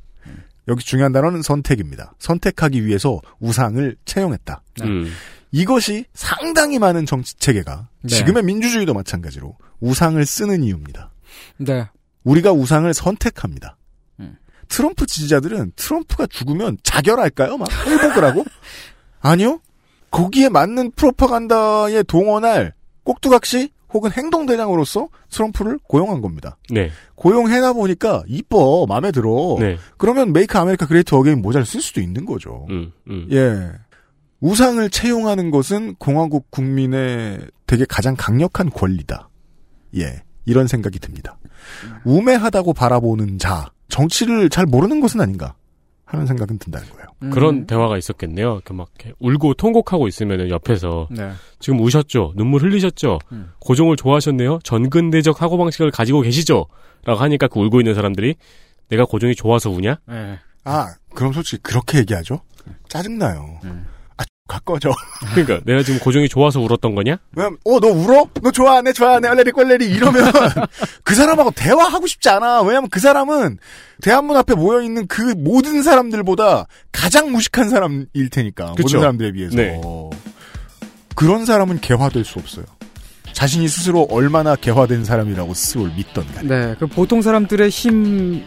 [0.69, 2.15] 여기 중요한 단어는 선택입니다.
[2.19, 4.63] 선택하기 위해서 우상을 채용했다.
[4.83, 5.13] 음.
[5.51, 8.09] 이것이 상당히 많은 정치 체계가 네.
[8.09, 11.11] 지금의 민주주의도 마찬가지로 우상을 쓰는 이유입니다.
[11.59, 11.89] 네.
[12.23, 13.77] 우리가 우상을 선택합니다.
[14.21, 14.37] 음.
[14.69, 17.57] 트럼프 지지자들은 트럼프가 죽으면 자결할까요?
[17.59, 18.45] 막 회복을 하고?
[19.21, 19.61] 아니요.
[20.11, 26.57] 거기에 맞는 프로파간다에 동원할 꼭두각시 혹은 행동대장으로서 트럼프를 고용한 겁니다.
[26.71, 26.91] 네.
[27.17, 29.57] 고용해나 보니까 이뻐 마음에 들어.
[29.59, 29.77] 네.
[29.97, 32.67] 그러면 Make America Great Again 모자를 쓸 수도 있는 거죠.
[32.71, 33.29] 음, 음.
[33.33, 33.73] 예.
[34.41, 39.29] 우상을 채용하는 것은 공화국 국민의 되게 가장 강력한 권리다.
[39.97, 41.37] 예, 이런 생각이 듭니다.
[42.05, 45.55] 우매하다고 바라보는 자, 정치를 잘 모르는 것은 아닌가
[46.11, 47.33] 하는 생각은 든다는 거예요.
[47.33, 48.55] 그런 대화가 있었겠네요.
[48.55, 51.31] 이렇게 막 이렇게 울고 통곡하고 있으면 옆에서 네.
[51.61, 52.33] 지금 우셨죠?
[52.37, 53.21] 눈물 흘리셨죠?
[53.31, 53.53] 음.
[53.61, 54.59] 고종을 좋아하셨네요?
[54.65, 56.67] 전근대적 사고방식을 가지고 계시죠?
[57.05, 58.35] 라고 하니까 그 울고 있는 사람들이
[58.89, 59.99] 내가 고종이 좋아서 우냐?
[60.09, 60.39] 네.
[60.65, 62.41] 아, 그럼 솔직히 그렇게 얘기하죠?
[62.89, 63.61] 짜증나요.
[63.65, 63.85] 아,
[64.51, 64.91] 가꺼져.
[65.33, 67.19] 그러니까 내가 지금 고종이 좋아서 울었던 거냐?
[67.37, 68.27] 왜냐면, 어, 너 울어?
[68.43, 70.33] 너 좋아하네, 좋아하네, 얼레리 꼴레리 이러면
[71.05, 72.63] 그 사람하고 대화하고 싶지 않아.
[72.63, 73.59] 왜냐면 그 사람은
[74.03, 78.73] 대한문 앞에 모여 있는 그 모든 사람들보다 가장 무식한 사람일 테니까.
[78.73, 78.83] 그쵸.
[78.83, 79.57] 모든 사람들에 비해서.
[79.57, 79.81] 네.
[81.15, 82.65] 그런 사람은 개화될 수 없어요.
[83.33, 86.43] 자신이 스스로 얼마나 개화된 사람이라고 스스로를 믿던가.
[86.43, 88.45] 네, 그 보통 사람들의 힘,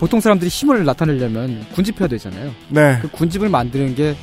[0.00, 2.52] 보통 사람들이 힘을 나타내려면 군집해야 되잖아요.
[2.70, 2.98] 네.
[3.00, 4.16] 그 군집을 만드는 게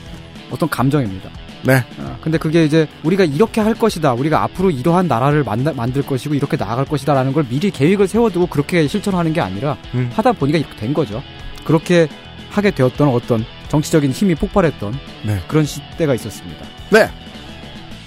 [0.51, 1.29] 어떤 감정입니다.
[1.63, 1.83] 네.
[1.99, 4.13] 아, 근데 그게 이제 우리가 이렇게 할 것이다.
[4.13, 8.87] 우리가 앞으로 이러한 나라를 만나, 만들 것이고 이렇게 나아갈 것이다라는 걸 미리 계획을 세워두고 그렇게
[8.87, 10.09] 실천하는 게 아니라 음.
[10.13, 11.23] 하다 보니까 이렇게 된 거죠.
[11.63, 12.07] 그렇게
[12.49, 15.41] 하게 되었던 어떤 정치적인 힘이 폭발했던 네.
[15.47, 16.65] 그런 시대가 있었습니다.
[16.91, 17.09] 네.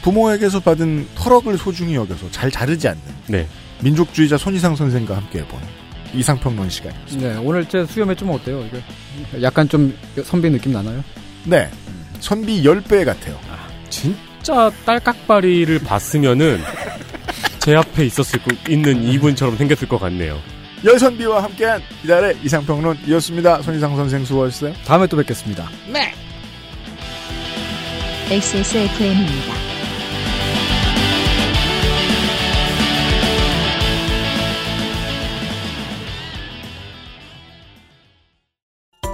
[0.03, 3.47] 부모에게서 받은 터럭을 소중히 여겨서 잘 자르지 않는 네.
[3.83, 5.61] 민족주의자 손희상 선생과 함께 해본
[6.15, 7.29] 이상평론 시간이었습니다.
[7.29, 8.65] 네, 오늘 제 수염에 좀 어때요?
[8.65, 11.05] 이게 약간 좀 선비 느낌 나나요?
[11.45, 11.69] 네.
[12.21, 13.39] 선비 10배 같아요.
[13.91, 16.61] 진짜 딸깍바리를 봤으면은
[17.59, 20.39] 제 앞에 있었을 거, 있는 이분처럼 생겼을 것 같네요.
[20.85, 23.63] 열선비와 함께한 이달의 이상평론이었습니다.
[23.63, 24.73] 손희상 선생 수고하셨어요.
[24.85, 25.69] 다음에 또 뵙겠습니다.
[25.93, 26.13] 네.
[28.31, 29.55] XSFM입니다.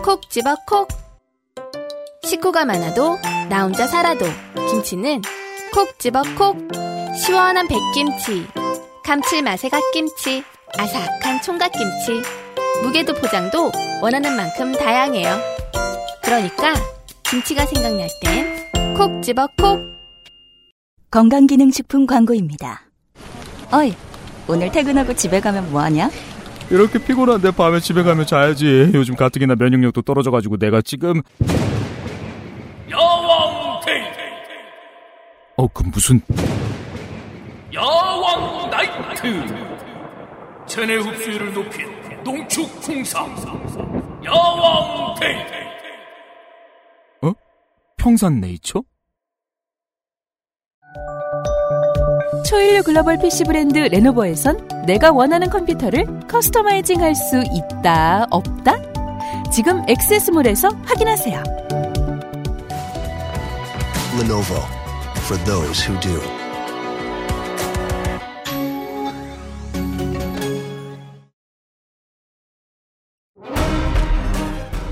[0.02, 0.86] 콕 집어 콕.
[2.24, 3.18] 식구가 많아도
[3.48, 4.24] 나 혼자 살아도
[4.70, 5.22] 김치는
[5.72, 6.56] 콕 집어 콕.
[7.16, 8.46] 시원한 백김치,
[9.04, 10.42] 감칠맛의 갓김치,
[10.78, 12.22] 아삭한 총각김치.
[12.82, 13.70] 무게도 포장도
[14.02, 15.36] 원하는 만큼 다양해요.
[16.22, 16.74] 그러니까
[17.22, 18.64] 김치가 생각날 땐
[18.96, 19.80] 콕 집어 콕.
[21.10, 22.82] 건강기능식품 광고입니다.
[23.72, 23.94] 어이,
[24.48, 26.10] 오늘 퇴근하고 집에 가면 뭐하냐?
[26.70, 28.90] 이렇게 피곤한데 밤에 집에 가면 자야지.
[28.94, 31.22] 요즘 가뜩이나 면역력도 떨어져가지고 내가 지금
[33.84, 34.02] 데이
[35.56, 36.20] 어 그 무슨
[37.72, 39.22] 야왕 나이트
[40.66, 41.86] 체내 흡수율을 높인
[42.24, 43.34] 농축 풍상
[44.24, 45.36] 야왕 데이
[47.22, 47.32] 어?
[47.96, 48.82] 평산 네이처?
[52.46, 58.74] 초일류 글로벌 PC 브랜드 Lenovo에선 내가 원하는 컴퓨터를 customizing 할 수 있다, 없다?
[59.50, 61.42] 지금 액세스몰에서 확인하세요.
[64.16, 64.62] Lenovo
[65.26, 66.20] for those who do.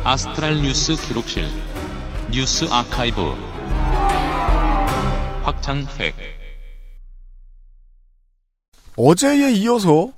[0.02, 1.46] 아스트랄 뉴스 기록실
[2.32, 3.20] 뉴스 아카이브
[5.44, 6.16] 확장팩
[8.96, 10.10] 어제에 이어서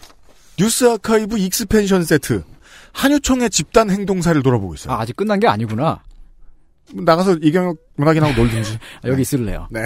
[0.57, 2.43] 뉴스 아카이브 expansion 세트
[2.93, 4.95] 한유총의 집단 행동사를 돌아보고 있어요.
[4.95, 6.03] 아, 아직 끝난 게 아니구나.
[6.93, 8.79] 나가서 이경혁 문학인하고 놀든지.
[9.03, 9.69] 아, 여기 있을래요.
[9.71, 9.85] 네.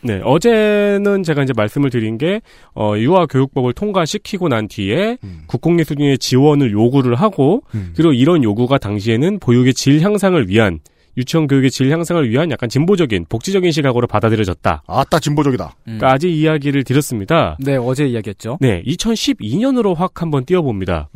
[0.00, 2.40] 네, 어제는 제가 이제 말씀을 드린 게,
[2.74, 5.18] 어, 유아교육법을 통과시키고 난 뒤에
[5.48, 7.62] 국공립 수준의 지원을 요구를 하고,
[7.96, 10.78] 그리고 이런 요구가 당시에는 보육의 질 향상을 위한,
[11.16, 14.84] 유치원 교육의 질 향상을 위한 약간 진보적인, 복지적인 시각으로 받아들여졌다.
[14.86, 15.74] 아따, 진보적이다.
[16.00, 17.56] 까지 이야기를 드렸습니다.
[17.58, 18.58] 네, 어제 이야기했죠.
[18.60, 21.08] 네, 2012년으로 확 한번 띄워봅니다.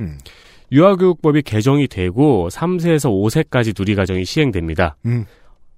[0.73, 0.77] 음.
[0.77, 4.97] 유아교육법이 개정이 되고 3세에서 5세까지 누리과정이 시행됩니다.
[5.07, 5.27] 음.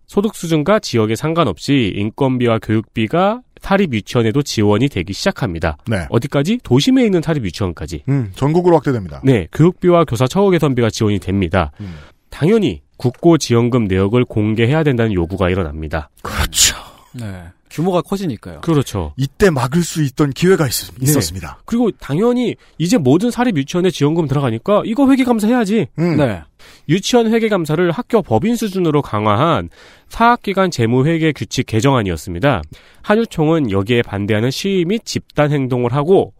[0.06, 5.78] 소득 수준과 지역에 상관없이 인건비와 교육비가 사립 유치원에도 지원이 되기 시작합니다.
[5.88, 6.06] 네.
[6.10, 6.60] 어디까지?
[6.62, 8.04] 도심에 있는 사립 유치원까지.
[8.10, 9.22] 음, 전국으로 확대됩니다.
[9.24, 11.72] 네, 교육비와 교사 처우 개선비가 지원이 됩니다.
[11.80, 11.94] 음.
[12.28, 16.10] 당연히 국고 지원금 내역을 공개해야 된다는 요구가 일어납니다.
[16.22, 16.76] 그렇죠.
[17.14, 17.44] 네.
[17.74, 18.60] 규모가 커지니까요.
[18.60, 19.12] 그렇죠.
[19.16, 21.16] 이때 막을 수 있던 기회가 있, 네.
[21.16, 25.88] 었습니다 그리고 당연히 이제 모든 사립 유치원에 지원금 들어가니까 이거 회계 감사해야지.
[25.98, 26.16] 음.
[26.16, 26.42] 네.
[26.88, 29.70] 유치원 회계 감사를 학교 법인 수준으로 강화한
[30.08, 32.62] 사학기관 재무회계 규칙 개정안이었습니다.
[33.02, 36.32] 한유총은 여기에 반대하는 시위 및 집단 행동을 하고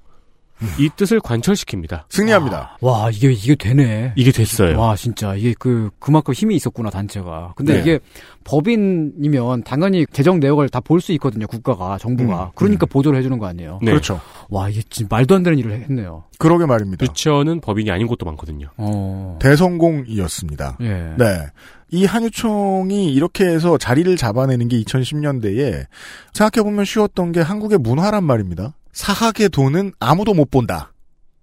[0.79, 2.05] 이 뜻을 관철시킵니다.
[2.09, 2.79] 승리합니다.
[2.81, 4.13] 와, 이게, 이게 되네.
[4.17, 4.79] 이게 됐어요.
[4.79, 5.35] 와, 진짜.
[5.35, 7.53] 이게 그, 그만큼 힘이 있었구나, 단체가.
[7.57, 7.81] 근데 네.
[7.81, 7.99] 이게
[8.45, 12.45] 법인이면 당연히 재정 내역을 다 볼 수 있거든요, 국가가, 정부가.
[12.45, 13.79] 음, 그러니까 보조를 해주는 거 아니에요.
[13.83, 13.91] 네.
[13.91, 14.21] 그렇죠.
[14.51, 16.25] 와, 이게 진짜 말도 안 되는 일을 했네요.
[16.39, 17.05] 그러게 말입니다.
[17.05, 18.69] 유치원은 법인이 아닌 곳도 많거든요.
[18.77, 19.39] 어.
[19.41, 20.79] 대성공이었습니다.
[20.81, 21.15] 예.
[21.19, 21.47] 네.
[21.91, 25.87] 이 한유총이 이렇게 해서 자리를 잡아내는 게 2010년대에
[26.33, 28.75] 생각해보면 쉬웠던 게 한국의 문화란 말입니다.
[28.95, 30.93] 사학의 돈은 아무도 못 본다.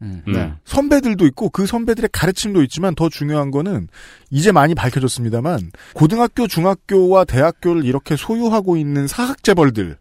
[0.02, 0.24] 음.
[0.26, 0.52] 네.
[0.66, 3.88] 선배들도 있고 그 선배들의 가르침도 있지만 더 중요한 거는
[4.32, 9.96] 이제 많이 밝혀졌습니다만 고등학교, 중학교와 대학교를 이렇게 소유하고 있는 사학재벌들은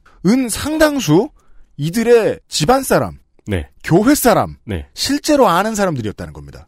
[0.48, 1.28] 상당수
[1.76, 3.68] 이들의 집안 사람, 네.
[3.84, 4.86] 교회 사람, 네.
[4.94, 6.66] 실제로 아는 사람들이었다는 겁니다.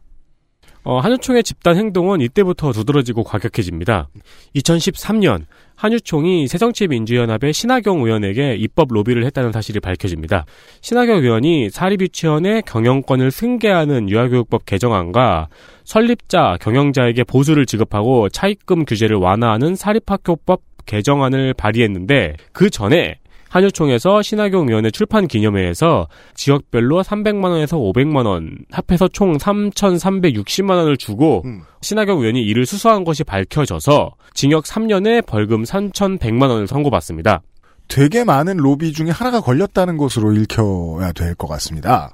[0.85, 4.09] 어, 한유총의 집단 행동은 이때부터 두드러지고 과격해집니다.
[4.55, 10.45] 2013년 한유총이 새정치민주연합의 신하경 의원에게 입법 로비를 했다는 사실이 밝혀집니다.
[10.81, 15.47] 신하경 의원이 사립유치원의 경영권을 승계하는 유아교육법 개정안과
[15.83, 23.19] 설립자, 경영자에게 보수를 지급하고 차입금 규제를 완화하는 사립학교법 개정안을 발의했는데 그 전에
[23.53, 31.43] 한유총에서 신하경 의원의 출판 기념회에서 지역별로 300만 원에서 500만 원, 합해서 총 3,360만 원을 주고
[31.81, 37.41] 신하경 의원이 이를 수수한 것이 밝혀져서 징역 3년에 벌금 3,100만 원을 선고받습니다.
[37.87, 42.11] 되게 많은 로비 중에 하나가 걸렸다는 것으로 읽혀야 될 것 같습니다.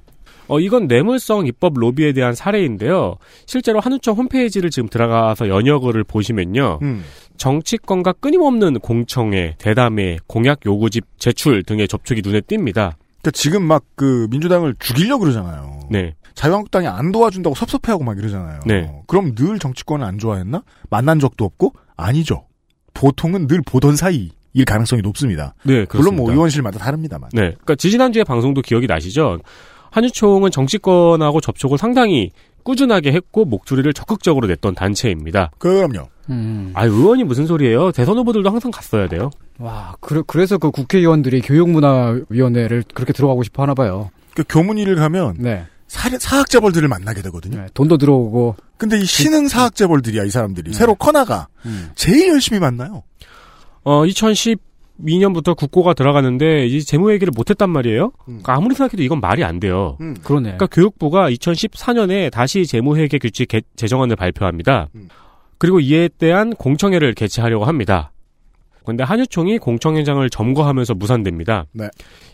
[0.50, 3.16] 어, 이건 뇌물성 입법 로비에 대한 사례인데요.
[3.46, 6.80] 실제로 한우청 홈페이지를 지금 들어가서 연역을 보시면요.
[6.82, 7.04] 음.
[7.38, 12.74] 정치권과 끊임없는 공청회, 대담회, 공약 요구집 제출 등의 접촉이 눈에 띕니다.
[13.22, 15.82] 그러니까 지금 막 그 민주당을 죽이려고 그러잖아요.
[15.90, 16.16] 네.
[16.36, 18.62] 자유한국당이 안 도와준다고 섭섭해하고 막 이러잖아요.
[18.66, 18.90] 네.
[19.08, 20.64] 그럼 늘 정치권을 안 좋아했나?
[20.90, 21.74] 만난 적도 없고?
[21.98, 22.46] 아니죠.
[22.94, 25.54] 보통은 늘 보던 사이 일 가능성이 높습니다.
[25.64, 25.98] 네, 그렇습니다.
[25.98, 27.30] 물론 뭐 의원실마다 다릅니다만.
[27.34, 27.42] 네.
[27.42, 29.40] 그러니까 지지난주에 방송도 기억이 나시죠?
[29.92, 32.32] 한유총은 정치권하고 접촉을 상당히
[32.64, 35.52] 꾸준하게 했고 목소리를 적극적으로 냈던 단체입니다.
[35.58, 36.08] 그럼요.
[36.30, 36.72] 음.
[36.76, 37.92] 아, 의원이 무슨 소리예요?
[37.92, 39.32] 대선 후보들도 항상 갔어야 돼요.
[39.58, 44.12] 와, 그래, 그래서 그 국회의원들이 교육문화위원회를 그렇게 들어가고 싶어 하나 봐요.
[44.36, 45.66] 그 교문위를 가면 네.
[45.88, 47.62] 사, 사학재벌들을 만나게 되거든요.
[47.62, 48.56] 네, 돈도 들어오고.
[48.78, 50.32] 근데 이 신흥 사학재벌들이야, 이 네.
[50.32, 50.74] 사람들이.
[50.74, 51.48] 새로 커나가.
[51.66, 51.90] 음.
[51.96, 53.04] 제일 열심히 만나요.
[53.84, 54.06] 어,
[55.04, 58.12] 2012년부터 국고가 들어가는데 이 재무 얘기를 못했단 말이에요.
[58.26, 59.98] 그러니까 아무리 생각해도 이건 말이 안 돼요.
[60.02, 60.16] 음.
[60.24, 60.44] 그러네.
[60.44, 64.90] 그러니까 교육부가 2014년에 다시 재무회계 규칙 개- 제정안을 발표합니다.
[65.58, 68.12] 그리고 이에 대한 공청회를 개최하려고 합니다.
[68.86, 71.66] 근데 한유총이 공청회장을 점거하면서 무산됩니다.
[71.74, 71.90] 네.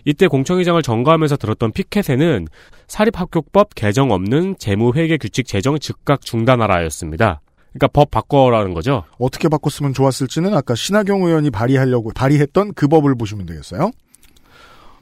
[0.05, 2.47] 이때 공청회장을 점거하면서 들었던 피켓에는
[2.88, 7.41] 사립학교법 개정 없는 재무회계 규칙 제정 즉각 중단하라였습니다.
[7.78, 9.03] 그러니까 법 바꿔라는 거죠.
[9.19, 13.91] 어떻게 바꿨으면 좋았을지는 아까 신하경 의원이 발의하려고, 발의했던 그 법을 보시면 되겠어요.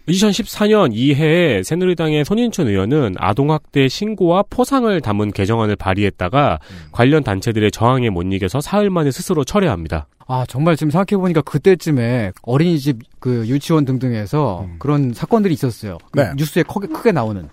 [0.07, 6.59] 2014년 이해에 새누리당의 손인춘 의원은 아동학대 신고와 포상을 담은 개정안을 발의했다가
[6.91, 10.07] 관련 단체들의 저항에 못 이겨서 사흘 만에 스스로 철회합니다.
[10.27, 15.99] 아, 정말 지금 생각해 보니까 그때쯤에 어린이집, 그 유치원 등등에서 그런 사건들이 있었어요.
[16.11, 16.31] 그 네.
[16.35, 17.47] 뉴스에 크게, 크게 나오는.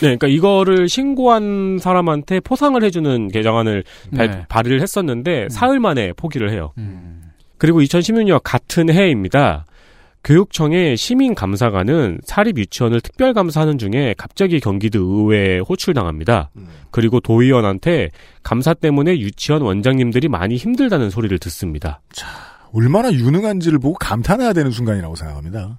[0.00, 3.84] 네, 그러니까 이거를 신고한 사람한테 포상을 해주는 개정안을
[4.16, 4.44] 발, 네.
[4.48, 6.72] 발의를 했었는데 사흘 만에 포기를 해요.
[7.56, 9.64] 그리고 2016년 같은 해입니다.
[10.24, 16.50] 교육청의 시민감사관은 사립 유치원을 특별 감사하는 중에 갑자기 경기도 의회에 호출당합니다.
[16.90, 18.10] 그리고 도의원한테
[18.42, 22.00] 감사 때문에 유치원 원장님들이 많이 힘들다는 소리를 듣습니다.
[22.72, 25.78] 얼마나 유능한지를 보고 감탄해야 되는 순간이라고 생각합니다.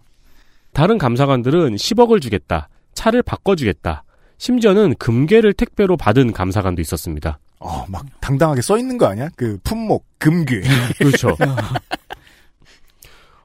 [0.73, 2.69] 다른 감사관들은 10억을 주겠다.
[2.99, 4.03] 차를 바꿔주겠다.
[4.37, 7.39] 심지어는 금괴를 택배로 받은 감사관도 있었습니다.
[7.59, 9.29] 어, 막 당당하게 써 있는 거 아니야?
[9.37, 10.59] 그 품목, 금괴.
[10.97, 11.37] 그렇죠.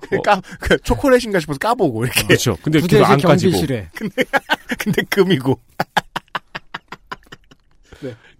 [0.00, 2.26] 그 까, 그 초콜릿인가 싶어서 까보고 이렇게.
[2.26, 2.56] 그렇죠.
[2.62, 3.60] 근데 그거 안 까지고.
[3.60, 3.88] 근데
[4.78, 5.60] 근데 금이고.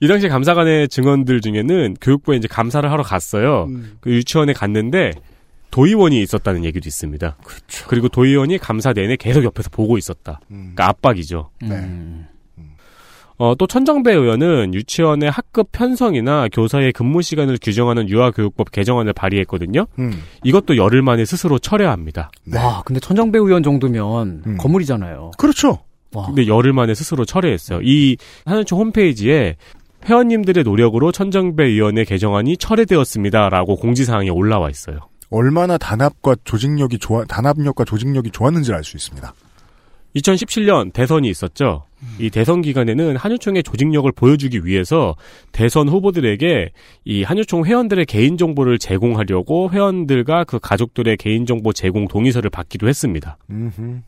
[0.01, 3.69] 이 당시 감사관의 증언들 중에는 교육부에 이제 감사를 하러 갔어요.
[4.01, 5.13] 그 유치원에 갔는데
[5.75, 7.37] 도의원이 있었다는 얘기도 있습니다.
[7.89, 10.39] 그리고 도의원이 감사 내내 계속 옆에서 보고 있었다.
[10.47, 11.51] 그러니까 압박이죠.
[11.65, 12.29] 음.
[13.39, 19.87] 어, 또 천정배 의원은 유치원의 학급 편성이나 교사의 근무 시간을 규정하는 유아교육법 개정안을 발의했거든요.
[19.99, 20.13] 음.
[20.45, 22.31] 이것도 열흘 만에 스스로 철회합니다.
[22.55, 25.33] 와, 근데 천정배 의원 정도면 건물이잖아요.
[25.37, 25.81] 그렇죠.
[26.13, 26.27] 와.
[26.27, 27.81] 근데 열흘 만에 스스로 철회했어요.
[27.83, 29.57] 이 한은총 홈페이지에
[30.05, 35.01] 회원님들의 노력으로 천정배 의원의 개정안이 철회되었습니다라고 공지사항에 올라와 있어요.
[35.35, 39.35] 얼마나 단합과 조직력이 좋아, 단합력과 조직력이 좋았는지 알수 있습니다.
[40.15, 41.87] 2017년 대선이 있었죠.
[42.21, 45.17] 이 대선 기간에는 한유총의 조직력을 보여주기 위해서
[45.51, 46.71] 대선 후보들에게
[47.05, 53.37] 이 한유총 회원들의 개인 정보를 제공하려고 회원들과 그 가족들의 개인 정보 제공 동의서를 받기도 했습니다.
[53.51, 54.03] 음흠.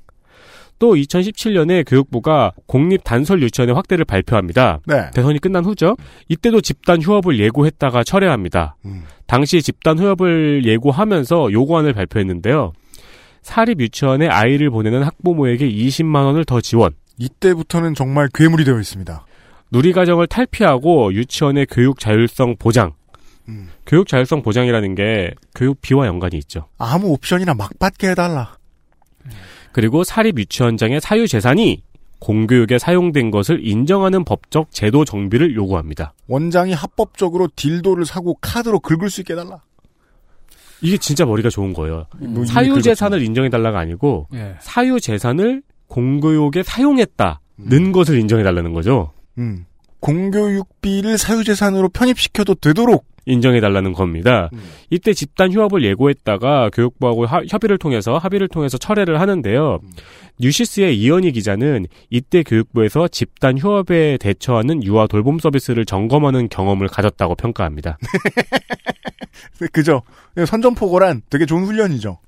[0.78, 4.80] 또 2017년에 교육부가 공립 단설 유치원의 확대를 발표합니다.
[4.86, 5.10] 네.
[5.14, 5.96] 대선이 끝난 후죠.
[6.28, 8.76] 이때도 집단 휴업을 예고했다가 철회합니다.
[8.84, 9.04] 음.
[9.26, 12.72] 당시 집단 휴업을 예고하면서 요구안을 발표했는데요.
[13.42, 16.92] 사립 유치원에 아이를 보내는 학부모에게 20만 원을 더 지원.
[17.18, 19.24] 이때부터는 정말 괴물이 되어 있습니다.
[19.72, 22.92] 누리과정을 탈피하고 유치원의 교육 자율성 보장.
[23.48, 23.68] 음.
[23.86, 26.68] 교육 자율성 보장이라는 게 교육비와 연관이 있죠.
[26.78, 28.56] 아무 옵션이나 막 받게 해달라.
[29.76, 31.82] 그리고 사립 유치원장의 사유 재산이
[32.18, 36.14] 공교육에 사용된 것을 인정하는 법적 제도 정비를 요구합니다.
[36.28, 39.60] 원장이 합법적으로 딜도를 사고 카드로 긁을 수 있게 해달라.
[40.80, 42.06] 이게 진짜 머리가 좋은 거예요.
[42.18, 42.80] 뭐 이미 사유.
[42.80, 44.56] 재산을 인정해달라가 아니고 예.
[44.60, 49.12] 사유 재산을 공교육에 사용했다는 것을 인정해달라는 거죠.
[49.36, 49.66] 음.
[50.00, 54.48] 공교육비를 사유재산으로 편입시켜도 되도록 인정해달라는 겁니다.
[54.90, 59.80] 이때 집단 휴업을 예고했다가 교육부하고 하- 협의를 통해서 합의를 통해서 철회를 하는데요.
[60.40, 67.98] 뉴시스의 이현희 기자는 이때 교육부에서 집단 휴업에 대처하는 유아 돌봄 서비스를 점검하는 경험을 가졌다고 평가합니다.
[69.60, 70.02] 네, 그죠?
[70.46, 72.18] 선전포고란 되게 좋은 훈련이죠.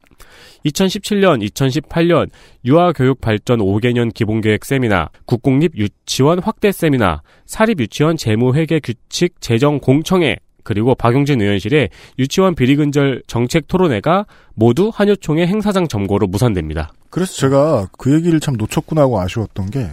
[0.66, 2.28] 2017년, 2018년
[2.64, 10.36] 유아교육 발전 5개년 기본계획 세미나, 국공립 유치원 확대 세미나, 사립 유치원 재무회계 규칙 재정 공청회,
[10.68, 11.88] 그리고 박용진 의원실의
[12.18, 16.92] 유치원 비리근절 정책 토론회가 모두 한유총의 행사장 점거로 무산됩니다.
[17.08, 19.88] 그래서 제가 그 얘기를 참 놓쳤구나 하고 아쉬웠던 게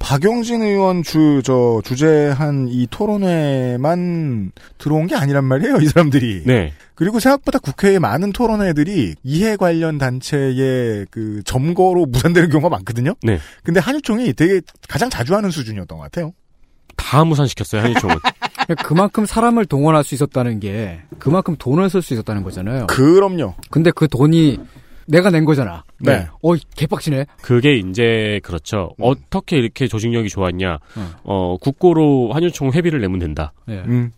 [0.00, 6.42] 박용진 의원 주 저 주재한 이 토론회만 들어온 게 아니란 말이에요, 이 사람들이.
[6.46, 6.72] 네.
[6.96, 13.14] 그리고 생각보다 국회에 많은 토론회들이 이해 관련 단체의 그 점거로 무산되는 경우가 많거든요.
[13.22, 13.38] 네.
[13.62, 16.32] 근데 한유총이 되게 가장 자주 하는 수준이었던 것 같아요.
[16.96, 18.16] 다 무산시켰어요, 한유총은.
[18.84, 22.86] 그만큼 사람을 동원할 수 있었다는 게 그만큼 돈을 쓸 수 있었다는 거잖아요.
[22.86, 23.54] 그럼요.
[23.70, 24.58] 근데 그 돈이
[25.06, 25.84] 내가 낸 거잖아.
[26.00, 26.26] 네.
[26.42, 27.24] 어, 개빡치네.
[27.40, 28.90] 그게 이제 그렇죠.
[28.98, 29.04] 음.
[29.04, 30.78] 어떻게 이렇게 조직력이 좋았냐?
[30.98, 31.12] 음.
[31.24, 33.52] 어, 국고로 한유총 회비를 내면 된다.
[33.66, 33.82] 네.
[33.86, 34.12] 음.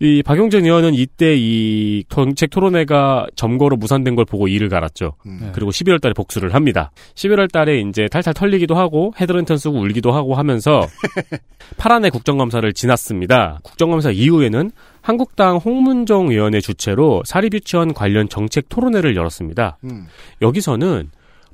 [0.00, 5.14] 이 박용진 의원은 이때 이 정책 토론회가 점거로 무산된 걸 보고 이를 갈았죠.
[5.26, 5.50] 음.
[5.52, 6.92] 그리고 11월 달에 복수를 합니다.
[7.14, 10.86] 11월 달에 이제 탈탈 털리기도 하고 헤드랜턴 쓰고 울기도 하고 하면서
[11.78, 13.58] 파란의 국정감사를 지났습니다.
[13.64, 14.70] 국정감사 이후에는
[15.00, 19.78] 한국당 홍문정 의원의 주최로 사립유치원 관련 정책 토론회를 열었습니다.
[19.84, 20.06] 음.
[20.42, 21.10] 여기서는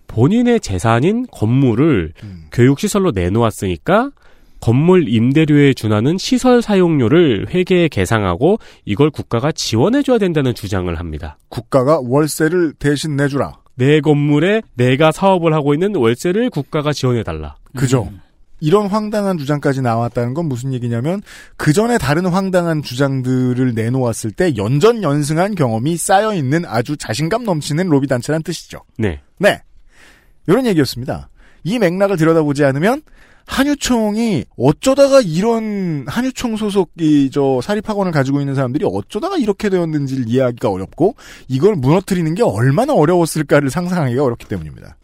[0.06, 2.12] 본인의 재산인 건물을
[2.52, 4.10] 교육시설로 내놓았으니까
[4.64, 8.56] 건물 임대료에 준하는 시설 사용료를 회계에 계상하고
[8.86, 11.36] 이걸 국가가 지원해줘야 된다는 주장을 합니다.
[11.50, 13.58] 국가가 월세를 대신 내주라.
[13.74, 17.56] 내 건물에 내가 사업을 하고 있는 월세를 국가가 지원해달라.
[17.76, 18.10] 그죠?
[18.58, 21.20] 이런 황당한 주장까지 나왔다는 건 무슨 얘기냐면
[21.58, 27.86] 그 전에 다른 황당한 주장들을 내놓았을 때 연전 연승한 경험이 쌓여 있는 아주 자신감 넘치는
[27.88, 28.78] 로비 단체란 뜻이죠.
[28.96, 29.20] 네.
[29.38, 29.60] 네.
[30.46, 31.28] 이런 얘기였습니다.
[31.64, 33.02] 이 맥락을 들여다보지 않으면
[33.46, 41.14] 한유총이 어쩌다가 이런 한유총 소속 이저 사립학원을 가지고 있는 사람들이 어쩌다가 이렇게 되었는지를 이해하기가 어렵고
[41.48, 44.96] 이걸 무너뜨리는 게 얼마나 어려웠을까를 상상하기가 어렵기 때문입니다.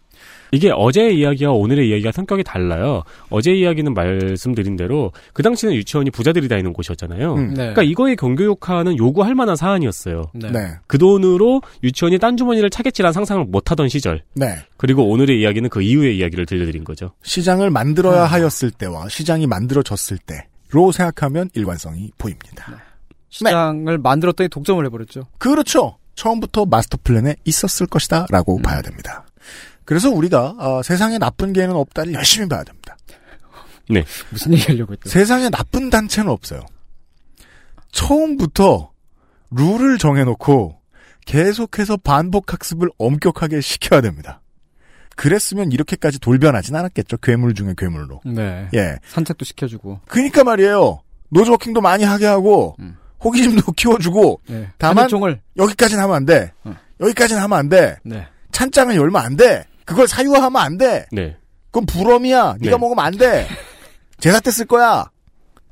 [0.53, 3.03] 이게 어제의 이야기와 오늘의 이야기가 성격이 달라요.
[3.28, 7.34] 어제 이야기는 말씀드린 대로 그 당시는 유치원이 부자들이 다니는 곳이었잖아요.
[7.34, 7.48] 음.
[7.48, 7.55] 네.
[7.55, 10.30] 그러니까 이거에 경교육화는 요구할 만한 사안이었어요.
[10.34, 10.51] 네.
[10.51, 10.70] 네.
[10.86, 14.22] 그 돈으로 유치원이 딴 주머니를 차겠지란 상상을 못하던 시절.
[14.34, 14.57] 네.
[14.76, 17.12] 그리고 오늘의 이야기는 그 이후의 이야기를 들려드린 거죠.
[17.22, 22.82] 시장을 만들어야 하였을 때와 시장이 만들어졌을 때로 생각하면 일관성이 보입니다.
[23.28, 25.28] 시장을 만들었더니 독점을 해버렸죠.
[25.38, 25.96] 그렇죠.
[26.16, 28.62] 처음부터 마스터 플랜에 있었을 것이다라고 음.
[28.62, 29.24] 봐야 됩니다.
[29.91, 32.97] 그래서 우리가 아, 세상에 나쁜 개는 없다를 열심히 봐야 됩니다.
[33.88, 34.05] 네.
[34.30, 35.09] 무슨 얘기 하려고 했죠?
[35.09, 36.61] 세상에 나쁜 단체는 없어요.
[37.91, 38.93] 처음부터
[39.51, 40.78] 룰을 정해놓고
[41.26, 44.41] 계속해서 반복 학습을 엄격하게 시켜야 됩니다.
[45.16, 47.16] 그랬으면 이렇게까지 돌변하진 않았겠죠.
[47.16, 48.20] 괴물 중에 괴물로.
[48.24, 48.68] 네.
[48.74, 48.97] 예.
[49.09, 50.03] 산책도 시켜주고.
[50.07, 51.01] 그니까 말이에요.
[51.30, 52.76] 노즈워킹도 많이 하게 하고
[53.24, 54.68] 호기심도 키워주고 네.
[54.78, 55.09] 다만
[55.57, 56.53] 여기까지는 하면 안 돼.
[57.01, 57.97] 여기까지는 하면 안 돼.
[58.05, 58.28] 네.
[58.53, 59.64] 찬장을 열면 안 돼.
[59.91, 61.07] 그걸 사유화하면 안 돼.
[61.12, 61.36] 네.
[61.70, 62.57] 그건 불엄이야.
[62.61, 62.80] 네가 네.
[62.80, 63.47] 먹으면 안 돼.
[64.18, 65.11] 제사 때 쓸 거야.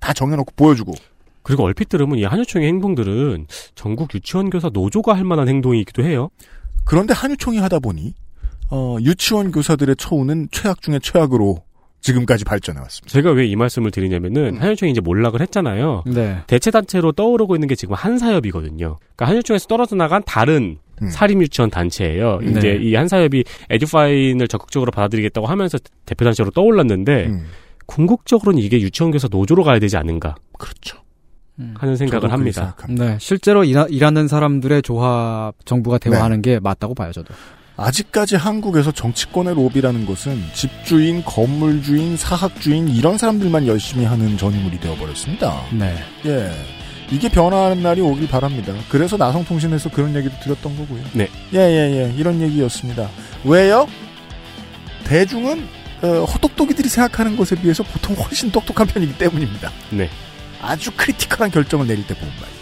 [0.00, 0.92] 다 정해놓고 보여주고.
[1.42, 6.28] 그리고 얼핏 들으면 이 한유총의 행동들은 전국 유치원 교사 노조가 할 만한 행동이기도 해요.
[6.84, 8.14] 그런데 한유총이 하다 보니
[8.70, 11.62] 어, 유치원 교사들의 처우는 최악 중에 최악으로
[12.00, 13.10] 지금까지 발전해 왔습니다.
[13.12, 14.62] 제가 왜 이 말씀을 드리냐면은 음.
[14.62, 16.04] 한유총이 이제 몰락을 했잖아요.
[16.06, 16.38] 네.
[16.46, 18.98] 대체 단체로 떠오르고 있는 게 지금 한사협이거든요.
[19.00, 21.10] 그러니까 한유총에서 떨어져 나간 다른 음.
[21.10, 22.38] 사립 유치원 단체예요.
[22.42, 22.50] 네.
[22.50, 27.46] 이제 이 한사협이 에듀파인을 적극적으로 받아들이겠다고 하면서 대표 단체로 떠올랐는데 음.
[27.86, 30.98] 궁극적으로는 이게 유치원 교사 노조로 가야 되지 않은가 그렇죠.
[31.74, 32.76] 하는 생각을 합니다.
[32.88, 33.16] 네.
[33.20, 37.34] 실제로 일하, 일하는 사람들의 조합 정부가 대화하는 게 맞다고 봐요, 저도.
[37.76, 45.62] 아직까지 한국에서 정치권의 로비라는 것은 집주인, 건물주인, 사학주인 이런 사람들만 열심히 하는 전유물이 되어버렸습니다.
[45.72, 45.96] 네.
[46.26, 46.50] 예.
[47.10, 48.74] 이게 변화하는 날이 오길 바랍니다.
[48.88, 51.02] 그래서 나성통신에서 그런 얘기도 드렸던 거고요.
[51.12, 51.28] 네.
[51.54, 52.14] 예, 예, 예.
[52.16, 53.08] 이런 얘기였습니다.
[53.44, 53.88] 왜요?
[55.04, 55.66] 대중은
[56.02, 59.72] 어, 호똑똑이들이 생각하는 것에 비해서 보통 훨씬 똑똑한 편이기 때문입니다.
[59.90, 60.08] 네.
[60.60, 62.58] 아주 critical한 결정을 내릴 때 보면 말이죠.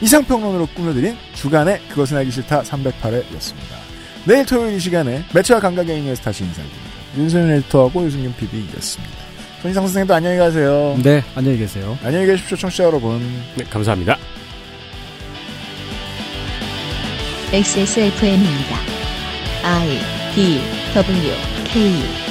[0.00, 3.78] 이상평론으로 꾸며드린 주간의 그것은 알기 싫다 308회였습니다.
[4.24, 6.88] 내일 토요일 이 시간에 매체와 감각의 인연에서 다시 인사드립니다.
[7.16, 9.27] 윤세윤 에디터하고 유승균 PD였습니다.
[9.62, 10.96] 손희상 선생님도 안녕히 가세요.
[11.02, 11.98] 네, 안녕히 계세요.
[12.04, 13.20] 안녕히 계십시오, 청취자 여러분.
[13.56, 14.16] 네, 감사합니다.
[17.52, 18.76] XSFM입니다.
[19.64, 19.98] I
[20.34, 20.60] D
[20.94, 21.32] W
[21.64, 22.27] K